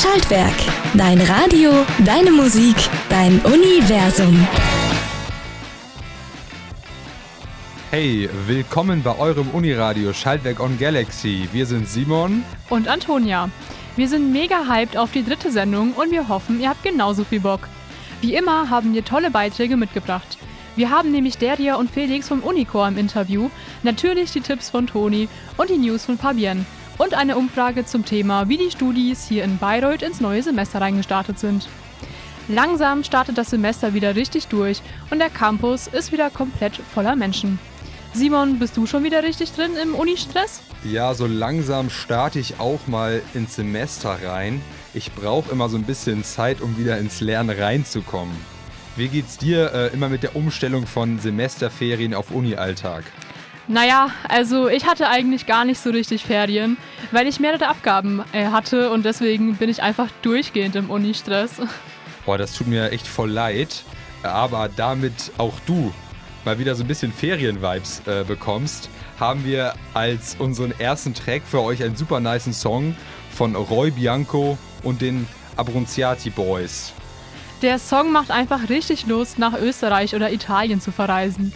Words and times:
Schaltwerk. 0.00 0.54
Dein 0.94 1.20
Radio, 1.22 1.72
deine 2.04 2.30
Musik, 2.30 2.76
dein 3.08 3.40
Universum. 3.40 4.46
Hey, 7.90 8.30
willkommen 8.46 9.02
bei 9.02 9.18
eurem 9.18 9.48
Uniradio 9.48 10.12
Schaltwerk 10.12 10.60
on 10.60 10.78
Galaxy. 10.78 11.48
Wir 11.50 11.66
sind 11.66 11.88
Simon 11.88 12.44
und 12.70 12.86
Antonia. 12.86 13.50
Wir 13.96 14.06
sind 14.06 14.30
mega 14.30 14.68
hyped 14.68 14.96
auf 14.96 15.10
die 15.10 15.24
dritte 15.24 15.50
Sendung 15.50 15.94
und 15.94 16.12
wir 16.12 16.28
hoffen, 16.28 16.60
ihr 16.60 16.68
habt 16.68 16.84
genauso 16.84 17.24
viel 17.24 17.40
Bock. 17.40 17.68
Wie 18.20 18.36
immer 18.36 18.70
haben 18.70 18.94
wir 18.94 19.04
tolle 19.04 19.32
Beiträge 19.32 19.76
mitgebracht. 19.76 20.38
Wir 20.76 20.90
haben 20.90 21.10
nämlich 21.10 21.38
Deria 21.38 21.74
und 21.74 21.90
Felix 21.90 22.28
vom 22.28 22.44
Unicore 22.44 22.86
im 22.86 22.98
Interview, 22.98 23.50
natürlich 23.82 24.30
die 24.30 24.42
Tipps 24.42 24.70
von 24.70 24.86
Toni 24.86 25.28
und 25.56 25.70
die 25.70 25.78
News 25.78 26.04
von 26.04 26.16
Fabienne 26.18 26.64
und 26.98 27.14
eine 27.14 27.36
Umfrage 27.36 27.86
zum 27.86 28.04
Thema, 28.04 28.48
wie 28.48 28.58
die 28.58 28.70
Studis 28.70 29.26
hier 29.26 29.44
in 29.44 29.58
Bayreuth 29.58 30.02
ins 30.02 30.20
neue 30.20 30.42
Semester 30.42 30.80
reingestartet 30.80 31.38
sind. 31.38 31.68
Langsam 32.48 33.04
startet 33.04 33.38
das 33.38 33.50
Semester 33.50 33.94
wieder 33.94 34.16
richtig 34.16 34.48
durch 34.48 34.82
und 35.10 35.18
der 35.18 35.30
Campus 35.30 35.86
ist 35.86 36.12
wieder 36.12 36.30
komplett 36.30 36.76
voller 36.76 37.14
Menschen. 37.14 37.58
Simon, 38.14 38.58
bist 38.58 38.76
du 38.76 38.86
schon 38.86 39.04
wieder 39.04 39.22
richtig 39.22 39.52
drin 39.52 39.72
im 39.80 39.94
Unistress? 39.94 40.62
Ja, 40.82 41.14
so 41.14 41.26
langsam 41.26 41.90
starte 41.90 42.38
ich 42.38 42.58
auch 42.58 42.86
mal 42.86 43.22
ins 43.34 43.56
Semester 43.56 44.18
rein. 44.24 44.62
Ich 44.94 45.12
brauche 45.12 45.52
immer 45.52 45.68
so 45.68 45.76
ein 45.76 45.84
bisschen 45.84 46.24
Zeit, 46.24 46.60
um 46.60 46.78
wieder 46.78 46.98
ins 46.98 47.20
Lernen 47.20 47.56
reinzukommen. 47.56 48.34
Wie 48.96 49.08
geht's 49.08 49.36
dir 49.36 49.72
äh, 49.72 49.94
immer 49.94 50.08
mit 50.08 50.22
der 50.22 50.34
Umstellung 50.34 50.86
von 50.86 51.20
Semesterferien 51.20 52.14
auf 52.14 52.30
Uni-Alltag? 52.30 53.04
Naja, 53.70 54.08
also 54.26 54.68
ich 54.68 54.86
hatte 54.86 55.08
eigentlich 55.08 55.44
gar 55.44 55.66
nicht 55.66 55.78
so 55.78 55.90
richtig 55.90 56.24
Ferien, 56.24 56.78
weil 57.12 57.26
ich 57.26 57.38
mehrere 57.38 57.68
Abgaben 57.68 58.24
äh, 58.32 58.46
hatte 58.46 58.90
und 58.90 59.04
deswegen 59.04 59.56
bin 59.56 59.68
ich 59.68 59.82
einfach 59.82 60.08
durchgehend 60.22 60.74
im 60.74 60.88
Uni-Stress. 60.88 61.60
Boah, 62.24 62.38
das 62.38 62.54
tut 62.54 62.66
mir 62.66 62.92
echt 62.92 63.06
voll 63.06 63.30
leid, 63.30 63.84
aber 64.22 64.70
damit 64.74 65.32
auch 65.36 65.60
du 65.66 65.92
mal 66.46 66.58
wieder 66.58 66.74
so 66.74 66.82
ein 66.82 66.88
bisschen 66.88 67.12
Ferien-Vibes 67.12 68.02
äh, 68.06 68.24
bekommst, 68.24 68.88
haben 69.20 69.44
wir 69.44 69.74
als 69.92 70.36
unseren 70.38 70.72
ersten 70.78 71.12
Track 71.12 71.42
für 71.44 71.60
euch 71.60 71.82
einen 71.82 71.94
super 71.94 72.20
niceen 72.20 72.54
Song 72.54 72.96
von 73.30 73.54
Roy 73.54 73.90
Bianco 73.90 74.56
und 74.82 75.02
den 75.02 75.26
Abronziati 75.56 76.30
Boys. 76.30 76.94
Der 77.60 77.78
Song 77.78 78.12
macht 78.12 78.30
einfach 78.30 78.70
richtig 78.70 79.06
Lust, 79.06 79.38
nach 79.38 79.60
Österreich 79.60 80.14
oder 80.14 80.32
Italien 80.32 80.80
zu 80.80 80.90
verreisen. 80.90 81.52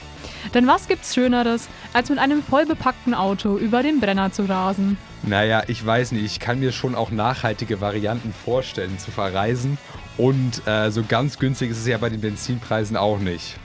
Denn 0.54 0.66
was 0.66 0.88
gibt's 0.88 1.14
Schöneres, 1.14 1.68
als 1.92 2.10
mit 2.10 2.18
einem 2.18 2.42
vollbepackten 2.42 3.14
Auto 3.14 3.56
über 3.56 3.82
den 3.82 4.00
Brenner 4.00 4.32
zu 4.32 4.48
rasen? 4.48 4.98
Naja, 5.22 5.62
ich 5.68 5.84
weiß 5.84 6.12
nicht. 6.12 6.24
Ich 6.24 6.40
kann 6.40 6.60
mir 6.60 6.72
schon 6.72 6.94
auch 6.94 7.10
nachhaltige 7.10 7.80
Varianten 7.80 8.32
vorstellen 8.32 8.98
zu 8.98 9.10
verreisen. 9.10 9.78
Und 10.16 10.66
äh, 10.66 10.90
so 10.90 11.04
ganz 11.06 11.38
günstig 11.38 11.70
ist 11.70 11.78
es 11.78 11.86
ja 11.86 11.98
bei 11.98 12.10
den 12.10 12.20
Benzinpreisen 12.20 12.96
auch 12.96 13.18
nicht. 13.18 13.56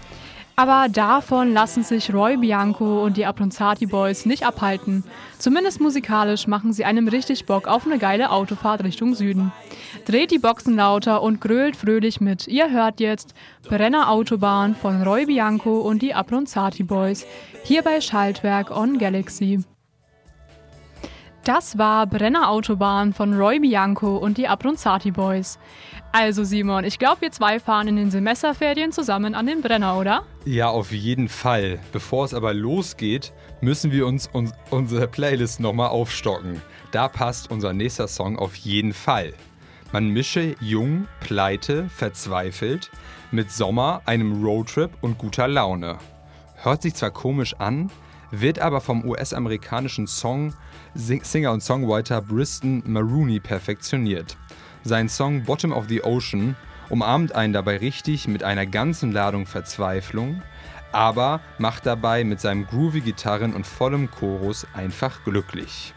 Aber 0.59 0.89
davon 0.89 1.53
lassen 1.53 1.83
sich 1.83 2.11
Roy 2.11 2.36
Bianco 2.36 3.03
und 3.05 3.16
die 3.16 3.27
Abronzati 3.27 3.86
Boys 3.86 4.25
nicht 4.25 4.44
abhalten. 4.44 5.03
Zumindest 5.38 5.80
musikalisch 5.80 6.47
machen 6.47 6.73
sie 6.73 6.83
einem 6.83 7.08
richtig 7.08 7.45
Bock 7.45 7.67
auf 7.67 7.86
eine 7.86 7.99
geile 7.99 8.31
Autofahrt 8.31 8.83
Richtung 8.83 9.14
Süden. 9.14 9.52
Dreht 10.05 10.31
die 10.31 10.39
Boxen 10.39 10.75
lauter 10.75 11.22
und 11.22 11.41
grölt 11.41 11.75
fröhlich 11.75 12.22
mit. 12.22 12.47
Ihr 12.47 12.72
hört 12.72 12.99
jetzt 12.99 13.36
Brenner 13.69 14.09
Autobahn 14.09 14.75
von 14.75 15.03
Roy 15.03 15.27
Bianco 15.27 15.77
und 15.81 16.02
die 16.02 16.16
Abronzati 16.16 16.81
Boys. 16.81 17.27
Hier 17.64 17.83
bei 17.83 18.02
Schaltwerk 18.02 18.75
on 18.75 18.97
Galaxy. 18.97 19.64
Das 21.47 21.77
war 21.77 22.07
Brenner 22.07 22.49
Autobahn 22.49 23.13
von 23.13 23.33
Roy 23.33 23.61
Bianco 23.61 24.17
und 24.17 24.37
die 24.37 24.49
Abronzati 24.49 25.11
Boys. 25.11 25.57
Also 26.11 26.43
Simon, 26.43 26.83
ich 26.83 26.99
glaube, 26.99 27.21
wir 27.21 27.31
zwei 27.31 27.61
fahren 27.61 27.87
in 27.87 27.95
den 27.95 28.11
Semesterferien 28.11 28.91
zusammen 28.91 29.33
an 29.33 29.47
den 29.47 29.61
Brenner, 29.61 29.97
oder? 29.97 30.23
Ja, 30.43 30.67
auf 30.67 30.91
jeden 30.91 31.29
Fall. 31.29 31.79
Bevor 31.93 32.25
es 32.25 32.33
aber 32.33 32.53
losgeht, 32.53 33.31
müssen 33.61 33.93
wir 33.93 34.05
uns 34.07 34.30
un 34.33 34.52
unsere 34.71 35.07
Playlist 35.07 35.61
nochmal 35.61 35.87
aufstocken. 35.87 36.61
Da 36.91 37.07
passt 37.07 37.49
unser 37.49 37.71
nächster 37.71 38.09
Song 38.09 38.37
auf 38.37 38.53
jeden 38.55 38.91
Fall. 38.91 39.33
Man 39.93 40.09
mische 40.09 40.53
jung, 40.59 41.07
pleite, 41.21 41.87
verzweifelt 41.87 42.91
mit 43.31 43.53
Sommer, 43.53 44.02
einem 44.05 44.43
Roadtrip 44.43 44.91
und 44.99 45.17
guter 45.17 45.47
Laune. 45.47 45.97
Hört 46.55 46.81
sich 46.81 46.93
zwar 46.93 47.11
komisch 47.11 47.55
an, 47.57 47.89
wird 48.31 48.59
aber 48.59 48.81
vom 48.81 49.05
US-amerikanischen 49.05 50.07
Song 50.07 50.53
Singer 50.97 51.52
und 51.52 51.61
Songwriter 51.61 52.21
Briston 52.21 52.81
Maroney 52.85 53.39
perfektioniert. 53.39 54.35
Sein 54.83 55.08
Song 55.08 55.43
Bottom 55.43 55.71
of 55.71 55.87
the 55.87 56.03
Ocean 56.03 56.55
umarmt 56.89 57.33
einen 57.33 57.53
dabei 57.53 57.77
richtig 57.77 58.27
mit 58.27 58.41
einer 58.41 58.65
ganzen 58.65 59.11
Ladung 59.11 59.45
Verzweiflung, 59.45 60.41
aber 60.91 61.41
macht 61.59 61.86
dabei 61.86 62.23
mit 62.23 62.41
seinem 62.41 62.65
groovy 62.65 63.02
Gitarren 63.02 63.53
und 63.53 63.67
vollem 63.67 64.09
Chorus 64.09 64.65
einfach 64.73 65.23
glücklich. 65.23 65.93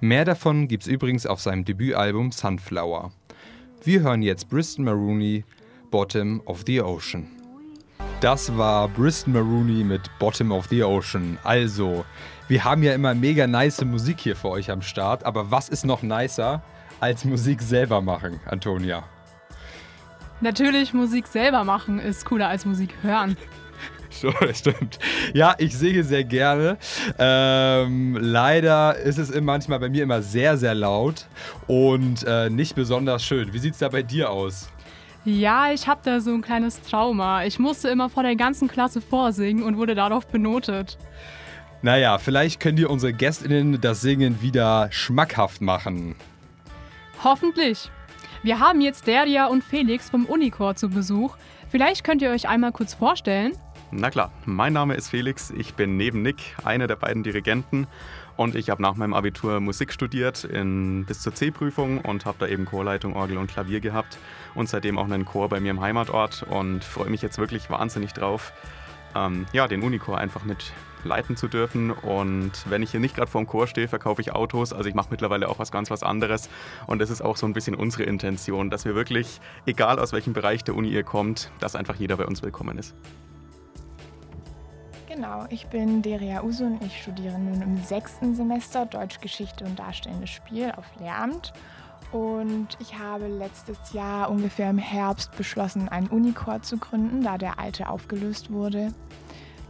Mehr 0.00 0.26
davon 0.26 0.68
gibt's 0.68 0.86
übrigens 0.86 1.26
auf 1.26 1.40
seinem 1.40 1.64
Debütalbum 1.64 2.30
Sunflower. 2.30 3.12
Wir 3.82 4.00
hören 4.00 4.20
jetzt 4.20 4.50
Briston 4.50 4.84
Maroney 4.84 5.44
Bottom 5.90 6.42
of 6.44 6.62
the 6.66 6.82
Ocean. 6.82 7.35
Das 8.20 8.56
war 8.56 8.88
Briston 8.88 9.32
Maroney 9.34 9.84
mit 9.84 10.02
Bottom 10.18 10.52
of 10.52 10.66
the 10.66 10.82
Ocean. 10.82 11.38
Also, 11.44 12.04
wir 12.48 12.64
haben 12.64 12.82
ja 12.82 12.94
immer 12.94 13.14
mega 13.14 13.46
nice 13.46 13.84
Musik 13.84 14.20
hier 14.20 14.36
für 14.36 14.48
euch 14.48 14.70
am 14.70 14.82
Start, 14.82 15.24
aber 15.24 15.50
was 15.50 15.68
ist 15.68 15.84
noch 15.84 16.02
nicer? 16.02 16.62
als 17.00 17.24
Musik 17.24 17.62
selber 17.62 18.00
machen, 18.00 18.40
Antonia? 18.46 19.04
Natürlich, 20.40 20.92
Musik 20.92 21.26
selber 21.26 21.64
machen 21.64 21.98
ist 21.98 22.24
cooler 22.24 22.48
als 22.48 22.64
Musik 22.64 22.94
hören. 23.02 23.36
So, 24.08 24.32
stimmt. 24.54 24.98
Ja, 25.34 25.56
ich 25.58 25.76
singe 25.76 26.02
sehr 26.02 26.24
gerne. 26.24 26.78
Ähm, 27.18 28.16
leider 28.18 28.96
ist 28.96 29.18
es 29.18 29.38
manchmal 29.38 29.78
bei 29.78 29.90
mir 29.90 30.04
immer 30.04 30.22
sehr, 30.22 30.56
sehr 30.56 30.74
laut 30.74 31.26
und 31.66 32.24
äh, 32.26 32.48
nicht 32.48 32.74
besonders 32.74 33.22
schön. 33.22 33.52
Wie 33.52 33.58
sieht 33.58 33.74
es 33.74 33.80
da 33.80 33.90
bei 33.90 34.02
dir 34.02 34.30
aus? 34.30 34.70
Ja, 35.26 35.72
ich 35.72 35.88
habe 35.88 36.00
da 36.04 36.20
so 36.20 36.32
ein 36.32 36.40
kleines 36.40 36.80
Trauma. 36.82 37.44
Ich 37.44 37.58
musste 37.58 37.88
immer 37.88 38.08
vor 38.08 38.22
der 38.22 38.36
ganzen 38.36 38.68
Klasse 38.68 39.00
vorsingen 39.00 39.64
und 39.64 39.76
wurde 39.76 39.96
darauf 39.96 40.28
benotet. 40.28 40.98
Naja, 41.82 42.18
vielleicht 42.18 42.60
können 42.60 42.76
dir 42.76 42.88
unsere 42.88 43.12
GästInnen 43.12 43.80
das 43.80 44.02
Singen 44.02 44.40
wieder 44.40 44.86
schmackhaft 44.92 45.60
machen. 45.60 46.14
Hoffentlich. 47.24 47.90
Wir 48.44 48.60
haben 48.60 48.80
jetzt 48.80 49.08
Deria 49.08 49.46
und 49.46 49.64
Felix 49.64 50.10
vom 50.10 50.26
Unicore 50.26 50.76
zu 50.76 50.88
Besuch. 50.88 51.36
Vielleicht 51.68 52.04
könnt 52.04 52.22
ihr 52.22 52.30
euch 52.30 52.48
einmal 52.48 52.70
kurz 52.70 52.94
vorstellen. 52.94 53.52
Na 53.90 54.10
klar, 54.10 54.30
mein 54.44 54.72
Name 54.72 54.94
ist 54.94 55.08
Felix, 55.08 55.50
ich 55.50 55.74
bin 55.74 55.96
neben 55.96 56.22
Nick 56.22 56.36
einer 56.64 56.86
der 56.86 56.96
beiden 56.96 57.24
Dirigenten 57.24 57.88
und 58.36 58.54
ich 58.54 58.70
habe 58.70 58.82
nach 58.82 58.94
meinem 58.94 59.14
Abitur 59.14 59.60
Musik 59.60 59.92
studiert 59.92 60.44
in, 60.44 61.04
bis 61.04 61.20
zur 61.20 61.34
C-Prüfung 61.34 62.00
und 62.00 62.26
habe 62.26 62.36
da 62.38 62.46
eben 62.46 62.64
Chorleitung, 62.64 63.14
Orgel 63.16 63.38
und 63.38 63.50
Klavier 63.50 63.80
gehabt 63.80 64.18
und 64.54 64.68
seitdem 64.68 64.98
auch 64.98 65.04
einen 65.04 65.24
Chor 65.24 65.48
bei 65.48 65.60
mir 65.60 65.70
im 65.70 65.80
Heimatort 65.80 66.44
und 66.48 66.84
freue 66.84 67.10
mich 67.10 67.22
jetzt 67.22 67.38
wirklich 67.38 67.70
wahnsinnig 67.70 68.12
drauf, 68.12 68.52
ähm, 69.14 69.46
ja, 69.52 69.68
den 69.68 69.82
Unicore 69.82 70.18
einfach 70.18 70.44
mit 70.44 70.72
leiten 71.06 71.36
zu 71.36 71.48
dürfen. 71.48 71.90
Und 71.90 72.52
wenn 72.68 72.82
ich 72.82 72.90
hier 72.90 73.00
nicht 73.00 73.16
gerade 73.16 73.30
vorm 73.30 73.46
Chor 73.46 73.66
stehe, 73.66 73.88
verkaufe 73.88 74.20
ich 74.20 74.32
Autos. 74.32 74.72
Also 74.72 74.88
ich 74.88 74.94
mache 74.94 75.08
mittlerweile 75.10 75.48
auch 75.48 75.58
was 75.58 75.70
ganz 75.72 75.90
was 75.90 76.02
anderes. 76.02 76.50
Und 76.86 76.98
das 76.98 77.10
ist 77.10 77.22
auch 77.22 77.36
so 77.36 77.46
ein 77.46 77.52
bisschen 77.52 77.74
unsere 77.74 78.02
Intention, 78.02 78.70
dass 78.70 78.84
wir 78.84 78.94
wirklich, 78.94 79.40
egal 79.64 79.98
aus 79.98 80.12
welchem 80.12 80.32
Bereich 80.32 80.64
der 80.64 80.74
Uni 80.74 80.90
ihr 80.90 81.04
kommt, 81.04 81.50
dass 81.60 81.76
einfach 81.76 81.94
jeder 81.96 82.16
bei 82.16 82.26
uns 82.26 82.42
willkommen 82.42 82.76
ist. 82.78 82.94
Genau, 85.16 85.46
ich 85.48 85.68
bin 85.68 86.02
Deria 86.02 86.42
Usun. 86.42 86.78
Ich 86.84 87.00
studiere 87.00 87.38
nun 87.38 87.62
im 87.62 87.78
sechsten 87.78 88.34
Semester 88.34 88.84
Deutsch, 88.84 89.18
Geschichte 89.22 89.64
und 89.64 89.78
Darstellendes 89.78 90.28
Spiel 90.28 90.70
auf 90.76 90.84
Lehramt. 91.00 91.54
Und 92.12 92.76
ich 92.80 92.98
habe 92.98 93.26
letztes 93.26 93.94
Jahr 93.94 94.30
ungefähr 94.30 94.68
im 94.68 94.76
Herbst 94.76 95.34
beschlossen, 95.34 95.88
einen 95.88 96.08
Unicore 96.08 96.60
zu 96.60 96.76
gründen, 96.76 97.22
da 97.22 97.38
der 97.38 97.58
alte 97.58 97.88
aufgelöst 97.88 98.52
wurde. 98.52 98.92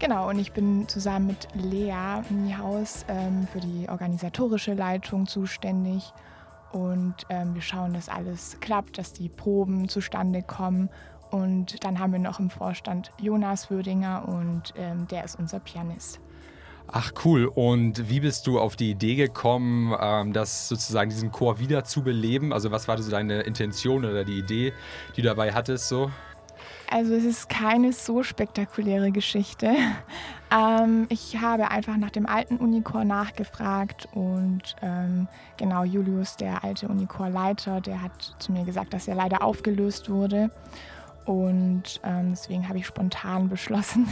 Genau, 0.01 0.29
und 0.29 0.41
ich 0.41 0.53
bin 0.53 0.89
zusammen 0.89 1.29
mit 1.29 1.47
Lea 1.55 2.23
Niehaus 2.29 3.05
ähm, 3.07 3.47
für 3.47 3.61
die 3.61 3.89
organisatorische 3.89 4.75
Leitung 4.75 5.29
zuständig. 5.29 6.13
Und 6.73 7.15
ähm, 7.29 7.55
wir 7.55 7.63
schauen, 7.63 7.95
dass 7.95 8.09
alles 8.09 8.59
klappt, 8.61 8.99
dass 8.99 9.13
die 9.13 9.29
Proben 9.29 9.89
zustande 9.89 10.43
kommen. 10.43 10.91
Und 11.31 11.85
dann 11.85 11.99
haben 11.99 12.13
wir 12.13 12.21
noch 12.21 12.39
im 12.39 12.51
Vorstand 12.51 13.11
Jonas 13.21 13.71
Würdinger 13.71 14.29
und 14.29 14.75
ähm, 14.77 15.07
der 15.09 15.25
ist 15.25 15.39
unser 15.39 15.61
Pianist. 15.61 16.21
Ach 16.89 17.13
cool. 17.25 17.47
Und 17.47 18.09
wie 18.09 18.21
bist 18.21 18.47
du 18.47 18.61
auf 18.61 18.77
die 18.77 18.91
Idee 18.91 19.17
gekommen, 19.17 19.95
ähm, 20.01 20.33
das 20.33 20.69
sozusagen 20.69 21.11
diesen 21.11 21.33
Chor 21.33 21.59
wieder 21.59 21.85
zu 21.85 22.03
beleben? 22.03 22.53
Also 22.53 22.71
was 22.71 22.87
war 22.87 22.97
so 22.99 23.11
deine 23.11 23.41
Intention 23.43 24.05
oder 24.05 24.25
die 24.25 24.39
Idee, 24.39 24.73
die 25.17 25.23
du 25.23 25.29
dabei 25.29 25.53
hattest 25.53 25.89
so? 25.89 26.11
Also 26.89 27.15
es 27.15 27.25
ist 27.25 27.49
keine 27.49 27.93
so 27.93 28.23
spektakuläre 28.23 29.11
Geschichte. 29.13 29.75
Ähm, 30.49 31.07
ich 31.09 31.39
habe 31.41 31.73
einfach 31.73 31.97
nach 31.97 32.11
dem 32.11 32.25
alten 32.25 32.59
Unichor 32.59 33.05
nachgefragt 33.05 34.09
und 34.15 34.77
ähm, 34.81 35.27
genau 35.57 35.83
Julius, 35.83 36.37
der 36.37 36.63
alte 36.63 36.87
Unichor-Leiter, 36.87 37.81
der 37.81 38.01
hat 38.01 38.37
zu 38.39 38.53
mir 38.53 38.65
gesagt, 38.65 38.95
dass 38.95 39.09
er 39.09 39.17
leider 39.17 39.43
aufgelöst 39.43 40.09
wurde. 40.09 40.53
Und 41.27 42.01
ähm, 42.05 42.31
deswegen 42.31 42.69
habe 42.69 42.79
ich 42.79 42.87
spontan 42.87 43.49
beschlossen, 43.51 44.09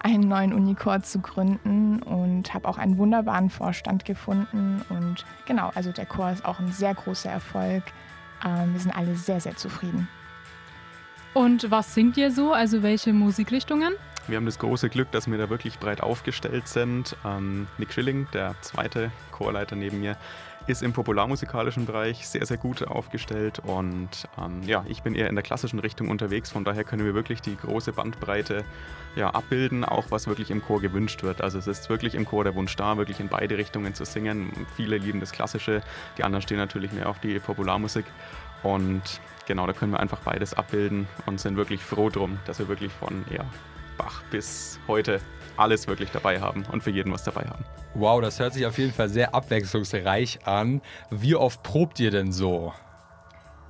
einen 0.00 0.26
neuen 0.26 0.52
Unichor 0.52 1.02
zu 1.02 1.20
gründen 1.20 2.02
und 2.02 2.52
habe 2.54 2.66
auch 2.66 2.78
einen 2.78 2.98
wunderbaren 2.98 3.50
Vorstand 3.50 4.04
gefunden. 4.04 4.82
Und 4.88 5.24
genau, 5.46 5.70
also 5.74 5.92
der 5.92 6.06
Chor 6.06 6.30
ist 6.30 6.44
auch 6.44 6.58
ein 6.58 6.72
sehr 6.72 6.94
großer 6.94 7.30
Erfolg. 7.30 7.84
Ähm, 8.44 8.72
wir 8.72 8.80
sind 8.80 8.96
alle 8.96 9.14
sehr, 9.14 9.40
sehr 9.40 9.56
zufrieden. 9.56 10.08
Und 11.34 11.70
was 11.70 11.94
singt 11.94 12.16
ihr 12.16 12.30
so? 12.30 12.54
Also 12.54 12.82
welche 12.82 13.12
Musikrichtungen? 13.12 13.92
Wir 14.26 14.38
haben 14.38 14.46
das 14.46 14.58
große 14.58 14.88
Glück, 14.88 15.12
dass 15.12 15.30
wir 15.30 15.38
da 15.38 15.50
wirklich 15.50 15.78
breit 15.78 16.00
aufgestellt 16.00 16.66
sind. 16.66 17.14
Ähm, 17.24 17.68
Nick 17.76 17.92
Schilling, 17.92 18.26
der 18.32 18.54
zweite 18.62 19.12
Chorleiter 19.30 19.76
neben 19.76 20.00
mir, 20.00 20.16
ist 20.66 20.82
im 20.82 20.92
popularmusikalischen 20.92 21.86
Bereich 21.86 22.26
sehr, 22.26 22.44
sehr 22.44 22.56
gut 22.56 22.86
aufgestellt 22.86 23.60
und 23.60 24.28
ähm, 24.38 24.62
ja, 24.64 24.84
ich 24.88 25.02
bin 25.02 25.14
eher 25.14 25.28
in 25.28 25.36
der 25.36 25.44
klassischen 25.44 25.78
Richtung 25.78 26.08
unterwegs, 26.08 26.50
von 26.50 26.64
daher 26.64 26.84
können 26.84 27.04
wir 27.04 27.14
wirklich 27.14 27.40
die 27.40 27.56
große 27.56 27.92
Bandbreite 27.92 28.64
ja, 29.14 29.30
abbilden, 29.30 29.84
auch 29.84 30.10
was 30.10 30.26
wirklich 30.26 30.50
im 30.50 30.62
Chor 30.62 30.80
gewünscht 30.80 31.22
wird. 31.22 31.40
Also 31.40 31.58
es 31.58 31.66
ist 31.66 31.88
wirklich 31.88 32.14
im 32.14 32.26
Chor 32.26 32.44
der 32.44 32.54
Wunsch 32.54 32.74
da, 32.76 32.96
wirklich 32.96 33.20
in 33.20 33.28
beide 33.28 33.56
Richtungen 33.56 33.94
zu 33.94 34.04
singen. 34.04 34.52
Viele 34.76 34.98
lieben 34.98 35.20
das 35.20 35.32
Klassische, 35.32 35.82
die 36.18 36.24
anderen 36.24 36.42
stehen 36.42 36.58
natürlich 36.58 36.92
mehr 36.92 37.08
auf 37.08 37.20
die 37.20 37.38
Popularmusik 37.38 38.04
und 38.62 39.02
genau, 39.46 39.66
da 39.66 39.72
können 39.72 39.92
wir 39.92 40.00
einfach 40.00 40.20
beides 40.20 40.54
abbilden 40.54 41.06
und 41.26 41.40
sind 41.40 41.56
wirklich 41.56 41.82
froh 41.82 42.10
drum, 42.10 42.38
dass 42.44 42.58
wir 42.58 42.68
wirklich 42.68 42.92
von 42.92 43.24
ja, 43.30 43.44
Bach 43.96 44.22
bis 44.30 44.78
heute 44.86 45.20
alles 45.56 45.86
wirklich 45.86 46.10
dabei 46.10 46.40
haben 46.40 46.64
und 46.70 46.82
für 46.82 46.90
jeden 46.90 47.12
was 47.12 47.24
dabei 47.24 47.44
haben. 47.44 47.64
Wow, 47.94 48.20
das 48.20 48.38
hört 48.38 48.52
sich 48.52 48.66
auf 48.66 48.78
jeden 48.78 48.92
Fall 48.92 49.08
sehr 49.08 49.34
abwechslungsreich 49.34 50.46
an. 50.46 50.82
Wie 51.10 51.34
oft 51.34 51.62
probt 51.62 51.98
ihr 52.00 52.10
denn 52.10 52.32
so? 52.32 52.72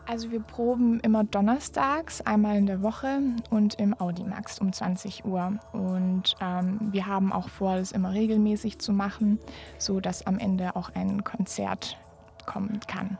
Also 0.08 0.30
wir 0.30 0.40
proben 0.40 1.00
immer 1.00 1.24
donnerstags, 1.24 2.20
einmal 2.20 2.56
in 2.56 2.66
der 2.66 2.80
Woche 2.80 3.18
und 3.50 3.74
im 3.80 3.98
Audimax 4.00 4.60
um 4.60 4.72
20 4.72 5.24
Uhr. 5.24 5.58
Und 5.72 6.34
ähm, 6.40 6.78
wir 6.92 7.06
haben 7.06 7.32
auch 7.32 7.48
vor, 7.48 7.76
das 7.76 7.90
immer 7.90 8.12
regelmäßig 8.12 8.78
zu 8.78 8.92
machen, 8.92 9.40
sodass 9.78 10.24
am 10.24 10.38
Ende 10.38 10.76
auch 10.76 10.90
ein 10.94 11.24
Konzert 11.24 11.98
kommen 12.46 12.78
kann. 12.86 13.18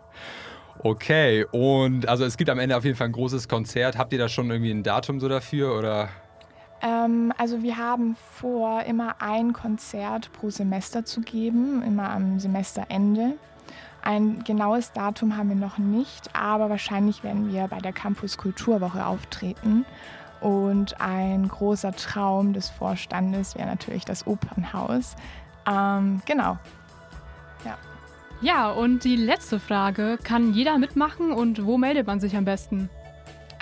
Okay, 0.78 1.44
und 1.50 2.08
also 2.08 2.24
es 2.24 2.36
gibt 2.36 2.50
am 2.50 2.60
Ende 2.60 2.76
auf 2.76 2.84
jeden 2.84 2.96
Fall 2.96 3.08
ein 3.08 3.12
großes 3.12 3.48
Konzert. 3.48 3.98
Habt 3.98 4.12
ihr 4.12 4.18
da 4.20 4.28
schon 4.28 4.48
irgendwie 4.50 4.70
ein 4.70 4.84
Datum 4.84 5.18
so 5.18 5.28
dafür 5.28 5.76
oder? 5.76 6.08
Ähm, 6.82 7.32
also 7.38 7.62
wir 7.62 7.76
haben 7.76 8.16
vor, 8.32 8.82
immer 8.82 9.16
ein 9.20 9.52
Konzert 9.52 10.32
pro 10.32 10.50
Semester 10.50 11.04
zu 11.04 11.20
geben, 11.20 11.82
immer 11.82 12.10
am 12.10 12.38
Semesterende. 12.38 13.34
Ein 14.02 14.44
genaues 14.44 14.92
Datum 14.92 15.36
haben 15.36 15.48
wir 15.48 15.56
noch 15.56 15.78
nicht, 15.78 16.30
aber 16.36 16.70
wahrscheinlich 16.70 17.24
werden 17.24 17.52
wir 17.52 17.66
bei 17.66 17.78
der 17.78 17.92
Campus 17.92 18.38
Kulturwoche 18.38 19.04
auftreten. 19.04 19.84
Und 20.40 21.00
ein 21.00 21.48
großer 21.48 21.92
Traum 21.92 22.52
des 22.52 22.68
Vorstandes 22.68 23.56
wäre 23.56 23.66
natürlich 23.66 24.04
das 24.04 24.26
Opernhaus. 24.26 25.16
Ähm, 25.68 26.22
genau. 26.24 26.58
Ja. 27.64 27.78
Ja, 28.42 28.70
und 28.70 29.02
die 29.02 29.16
letzte 29.16 29.58
Frage: 29.58 30.18
Kann 30.22 30.52
jeder 30.52 30.78
mitmachen 30.78 31.32
und 31.32 31.64
wo 31.64 31.78
meldet 31.78 32.06
man 32.06 32.20
sich 32.20 32.36
am 32.36 32.44
besten? 32.44 32.90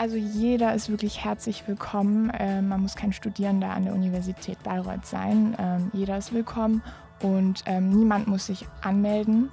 Also 0.05 0.17
jeder 0.19 0.75
ist 0.75 0.91
wirklich 0.91 1.25
herzlich 1.25 1.67
willkommen. 1.67 2.31
Ähm, 2.39 2.69
man 2.69 2.83
muss 2.83 2.95
kein 2.95 3.15
Studierender 3.15 3.71
an 3.71 3.85
der 3.85 3.95
Universität 3.95 4.63
Bayreuth 4.63 5.07
sein. 5.07 5.57
Ähm, 5.59 5.91
jeder 5.95 6.19
ist 6.19 6.35
willkommen 6.35 6.83
und 7.23 7.63
ähm, 7.65 7.89
niemand 7.89 8.27
muss 8.27 8.45
sich 8.45 8.67
anmelden. 8.83 9.49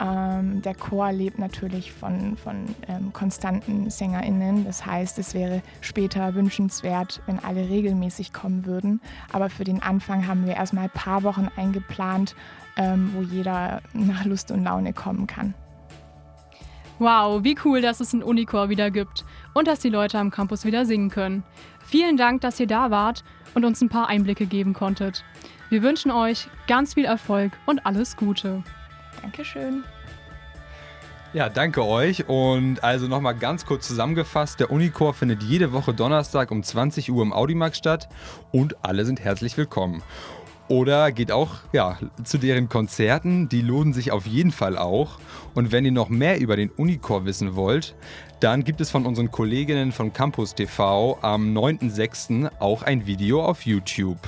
Ähm, 0.00 0.62
der 0.62 0.74
Chor 0.74 1.12
lebt 1.12 1.38
natürlich 1.38 1.92
von, 1.92 2.38
von 2.38 2.64
ähm, 2.88 3.12
konstanten 3.12 3.90
SängerInnen. 3.90 4.64
Das 4.64 4.86
heißt, 4.86 5.18
es 5.18 5.34
wäre 5.34 5.60
später 5.82 6.34
wünschenswert, 6.34 7.20
wenn 7.26 7.38
alle 7.38 7.68
regelmäßig 7.68 8.32
kommen 8.32 8.64
würden. 8.64 9.02
Aber 9.32 9.50
für 9.50 9.64
den 9.64 9.82
Anfang 9.82 10.26
haben 10.26 10.46
wir 10.46 10.54
erstmal 10.54 10.84
ein 10.84 10.90
paar 10.94 11.24
Wochen 11.24 11.48
eingeplant, 11.56 12.34
ähm, 12.78 13.10
wo 13.14 13.20
jeder 13.20 13.82
nach 13.92 14.24
Lust 14.24 14.50
und 14.50 14.64
Laune 14.64 14.94
kommen 14.94 15.26
kann. 15.26 15.52
Wow, 16.98 17.42
wie 17.42 17.56
cool, 17.64 17.80
dass 17.80 18.00
es 18.00 18.12
einen 18.12 18.22
Unichor 18.22 18.68
wieder 18.68 18.90
gibt 18.90 19.24
und 19.52 19.66
dass 19.66 19.80
die 19.80 19.88
Leute 19.88 20.18
am 20.18 20.30
Campus 20.30 20.64
wieder 20.64 20.86
singen 20.86 21.10
können. 21.10 21.42
Vielen 21.84 22.16
Dank, 22.16 22.40
dass 22.40 22.60
ihr 22.60 22.66
da 22.66 22.90
wart 22.90 23.24
und 23.54 23.64
uns 23.64 23.80
ein 23.80 23.88
paar 23.88 24.08
Einblicke 24.08 24.46
geben 24.46 24.74
konntet. 24.74 25.24
Wir 25.70 25.82
wünschen 25.82 26.10
euch 26.10 26.48
ganz 26.68 26.94
viel 26.94 27.04
Erfolg 27.04 27.52
und 27.66 27.84
alles 27.84 28.16
Gute. 28.16 28.62
Dankeschön. 29.22 29.82
Ja, 31.32 31.48
danke 31.48 31.84
euch. 31.84 32.28
Und 32.28 32.84
also 32.84 33.08
nochmal 33.08 33.34
ganz 33.34 33.66
kurz 33.66 33.88
zusammengefasst: 33.88 34.60
Der 34.60 34.70
Unichor 34.70 35.14
findet 35.14 35.42
jede 35.42 35.72
Woche 35.72 35.92
Donnerstag 35.92 36.52
um 36.52 36.62
20 36.62 37.10
Uhr 37.10 37.24
im 37.24 37.32
Audimax 37.32 37.76
statt 37.76 38.08
und 38.52 38.84
alle 38.84 39.04
sind 39.04 39.18
herzlich 39.18 39.56
willkommen. 39.56 40.00
Oder 40.74 41.12
geht 41.12 41.30
auch 41.30 41.50
ja, 41.72 41.98
zu 42.24 42.36
deren 42.36 42.68
Konzerten, 42.68 43.48
die 43.48 43.60
lohnen 43.60 43.92
sich 43.92 44.10
auf 44.10 44.26
jeden 44.26 44.50
Fall 44.50 44.76
auch. 44.76 45.20
Und 45.54 45.70
wenn 45.70 45.84
ihr 45.84 45.92
noch 45.92 46.08
mehr 46.08 46.40
über 46.40 46.56
den 46.56 46.68
Unicore 46.68 47.24
wissen 47.26 47.54
wollt, 47.54 47.94
dann 48.40 48.64
gibt 48.64 48.80
es 48.80 48.90
von 48.90 49.06
unseren 49.06 49.30
Kolleginnen 49.30 49.92
von 49.92 50.12
Campus 50.12 50.56
TV 50.56 51.16
am 51.22 51.56
9.6. 51.56 52.50
auch 52.58 52.82
ein 52.82 53.06
Video 53.06 53.44
auf 53.44 53.64
YouTube. 53.64 54.18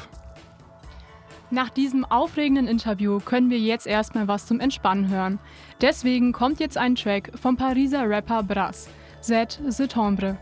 Nach 1.51 1.71
diesem 1.71 2.05
aufregenden 2.05 2.69
Interview 2.69 3.19
können 3.19 3.51
wir 3.51 3.59
jetzt 3.59 3.89
erstmal 3.89 4.29
was 4.29 4.47
zum 4.47 4.61
Entspannen 4.61 5.11
hören. 5.11 5.41
Deswegen 5.81 6.31
kommt 6.31 6.61
jetzt 6.61 6.79
ein 6.79 6.95
Track 6.95 7.33
vom 7.35 7.57
Pariser 7.57 8.09
Rapper 8.09 8.45
Brass, 8.45 8.89
Z 9.21 9.61
The 9.67 9.89
Tombre. 9.89 10.39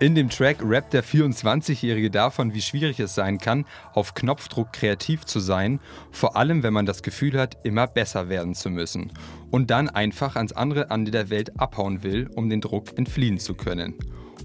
In 0.00 0.14
dem 0.14 0.30
Track 0.30 0.58
rappt 0.62 0.92
der 0.92 1.02
24-Jährige 1.02 2.08
davon, 2.08 2.54
wie 2.54 2.62
schwierig 2.62 3.00
es 3.00 3.16
sein 3.16 3.38
kann, 3.38 3.64
auf 3.94 4.14
Knopfdruck 4.14 4.72
kreativ 4.72 5.24
zu 5.24 5.40
sein, 5.40 5.80
vor 6.12 6.36
allem 6.36 6.62
wenn 6.62 6.72
man 6.72 6.86
das 6.86 7.02
Gefühl 7.02 7.36
hat, 7.36 7.56
immer 7.64 7.88
besser 7.88 8.28
werden 8.28 8.54
zu 8.54 8.70
müssen 8.70 9.10
und 9.50 9.72
dann 9.72 9.88
einfach 9.88 10.36
ans 10.36 10.52
andere 10.52 10.90
Ende 10.90 11.10
der 11.10 11.30
Welt 11.30 11.58
abhauen 11.58 12.04
will, 12.04 12.30
um 12.36 12.48
den 12.48 12.60
Druck 12.60 12.96
entfliehen 12.96 13.40
zu 13.40 13.54
können. 13.54 13.94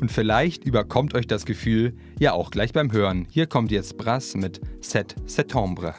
Und 0.01 0.11
vielleicht 0.11 0.63
überkommt 0.63 1.13
euch 1.13 1.27
das 1.27 1.45
Gefühl 1.45 1.95
ja 2.17 2.33
auch 2.33 2.49
gleich 2.49 2.73
beim 2.73 2.91
Hören. 2.91 3.27
Hier 3.29 3.45
kommt 3.45 3.71
jetzt 3.71 3.95
Brass 3.95 4.33
mit 4.33 4.59
Set 4.81 5.15
Septembre. 5.27 5.93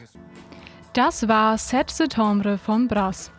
Das 0.94 1.28
war 1.28 1.58
Set 1.58 1.90
Septembre 1.90 2.58
von 2.58 2.88
Brass. 2.88 3.30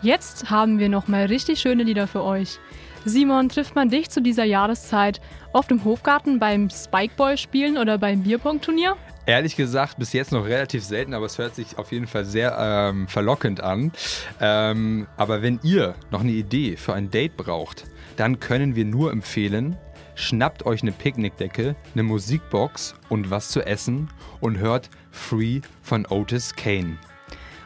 Jetzt 0.00 0.48
haben 0.48 0.78
wir 0.78 0.88
noch 0.88 1.08
mal 1.08 1.26
richtig 1.26 1.60
schöne 1.60 1.82
Lieder 1.82 2.06
für 2.06 2.22
euch. 2.22 2.58
Simon, 3.04 3.48
trifft 3.48 3.74
man 3.74 3.88
dich 3.88 4.10
zu 4.10 4.22
dieser 4.22 4.44
Jahreszeit 4.44 5.20
oft 5.52 5.70
im 5.70 5.84
Hofgarten 5.84 6.38
beim 6.38 6.70
Spikeball 6.70 7.36
spielen 7.36 7.76
oder 7.76 7.98
beim 7.98 8.22
Bierpong-Turnier? 8.22 8.96
Ehrlich 9.26 9.56
gesagt, 9.56 9.98
bis 9.98 10.12
jetzt 10.12 10.32
noch 10.32 10.44
relativ 10.44 10.84
selten, 10.84 11.14
aber 11.14 11.26
es 11.26 11.38
hört 11.38 11.54
sich 11.54 11.78
auf 11.78 11.92
jeden 11.92 12.06
Fall 12.06 12.24
sehr 12.24 12.56
ähm, 12.58 13.08
verlockend 13.08 13.60
an. 13.60 13.92
Ähm, 14.40 15.06
aber 15.16 15.42
wenn 15.42 15.60
ihr 15.62 15.94
noch 16.10 16.20
eine 16.20 16.32
Idee 16.32 16.76
für 16.76 16.94
ein 16.94 17.10
Date 17.10 17.36
braucht, 17.36 17.84
dann 18.16 18.40
können 18.40 18.76
wir 18.76 18.84
nur 18.84 19.12
empfehlen, 19.12 19.76
schnappt 20.14 20.66
euch 20.66 20.82
eine 20.82 20.92
Picknickdecke, 20.92 21.76
eine 21.94 22.02
Musikbox 22.02 22.94
und 23.08 23.30
was 23.30 23.48
zu 23.48 23.64
essen 23.64 24.10
und 24.40 24.58
hört 24.58 24.90
Free 25.10 25.60
von 25.82 26.06
Otis 26.06 26.54
Kane. 26.54 26.98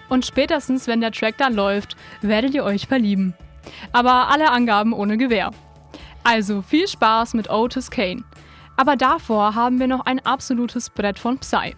Und 0.08 0.25
spätestens, 0.25 0.87
wenn 0.87 1.00
der 1.00 1.10
Track 1.10 1.37
dann 1.38 1.54
läuft, 1.54 1.96
werdet 2.22 2.54
ihr 2.54 2.64
euch 2.64 2.87
verlieben. 2.87 3.34
Aber 3.92 4.28
alle 4.28 4.50
Angaben 4.50 4.92
ohne 4.92 5.16
Gewähr. 5.16 5.50
Also 6.25 6.62
viel 6.62 6.88
Spaß 6.88 7.35
mit 7.35 7.50
Otis 7.50 7.90
Kane. 7.90 8.25
Aber 8.76 8.96
davor 8.96 9.54
haben 9.54 9.78
wir 9.78 9.87
noch 9.87 10.06
ein 10.06 10.25
absolutes 10.25 10.90
Brett 10.90 11.18
von 11.18 11.38
Psy. 11.38 11.75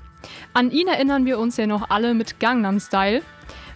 An 0.55 0.71
ihn 0.71 0.89
erinnern 0.89 1.27
wir 1.27 1.39
uns 1.39 1.57
ja 1.57 1.67
noch 1.67 1.91
alle 1.91 2.15
mit 2.15 2.41
Gangnam 2.41 2.81
Style. 2.81 3.23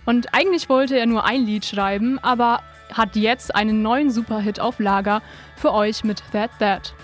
Und 0.04 0.34
eigentlich 0.34 0.68
wollte 0.68 0.98
er 0.98 1.06
nur 1.06 1.24
ein 1.24 1.42
Lied 1.42 1.64
schreiben, 1.64 2.18
aber 2.18 2.60
hat 2.92 3.16
jetzt 3.16 3.54
einen 3.54 3.82
neuen 3.82 4.10
Superhit 4.10 4.60
auf 4.60 4.78
Lager 4.78 5.22
für 5.56 5.72
euch 5.72 6.04
mit 6.04 6.22
That 6.32 6.50
That. 6.58 6.94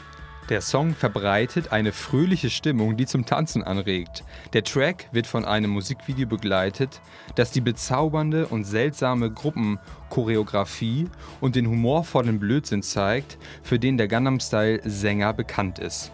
Der 0.49 0.62
Song 0.62 0.95
verbreitet 0.95 1.73
eine 1.73 1.93
fröhliche 1.93 2.49
Stimmung, 2.49 2.97
die 2.97 3.05
zum 3.05 3.26
Tanzen 3.26 3.62
anregt. 3.62 4.25
Der 4.55 4.64
Track 4.64 5.07
wird 5.12 5.26
von 5.26 5.45
einem 5.45 5.71
Musikvideo 5.71 6.26
begleitet, 6.26 7.02
das 7.35 7.50
die 7.50 7.61
bezaubernde 7.61 8.47
und 8.47 8.64
seltsame 8.64 9.31
Gruppenchoreografie 9.31 11.09
und 11.43 11.55
den 11.55 11.69
humorvollen 11.69 12.38
Blödsinn 12.38 12.83
zeigt, 12.83 13.37
für 13.62 13.78
den 13.78 13.99
der 13.99 14.09
Gangnam 14.09 14.40
Style 14.40 14.81
Sänger 14.87 15.35
bekannt 15.35 15.81
ist. 15.81 16.12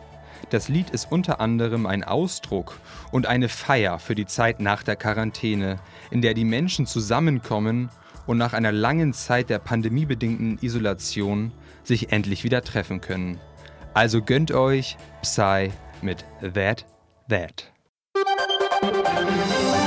Das 0.50 0.68
Lied 0.68 0.90
ist 0.90 1.12
unter 1.12 1.40
anderem 1.40 1.86
ein 1.86 2.02
Ausdruck 2.02 2.80
und 3.12 3.26
eine 3.26 3.48
Feier 3.48 4.00
für 4.00 4.16
die 4.16 4.26
Zeit 4.26 4.58
nach 4.58 4.82
der 4.82 4.96
Quarantäne, 4.96 5.78
in 6.10 6.22
der 6.22 6.34
die 6.34 6.44
Menschen 6.44 6.86
zusammenkommen 6.86 7.88
und 8.26 8.38
nach 8.38 8.52
einer 8.52 8.72
langen 8.72 9.12
Zeit 9.12 9.48
der 9.48 9.60
pandemiebedingten 9.60 10.58
Isolation 10.60 11.52
sich 11.84 12.10
endlich 12.10 12.42
wieder 12.42 12.62
treffen 12.62 13.00
können. 13.00 13.38
Also 13.94 14.20
gönnt 14.20 14.50
euch 14.50 14.96
Psy 15.22 15.70
mit 16.02 16.24
That 16.40 16.84
That. 17.28 17.70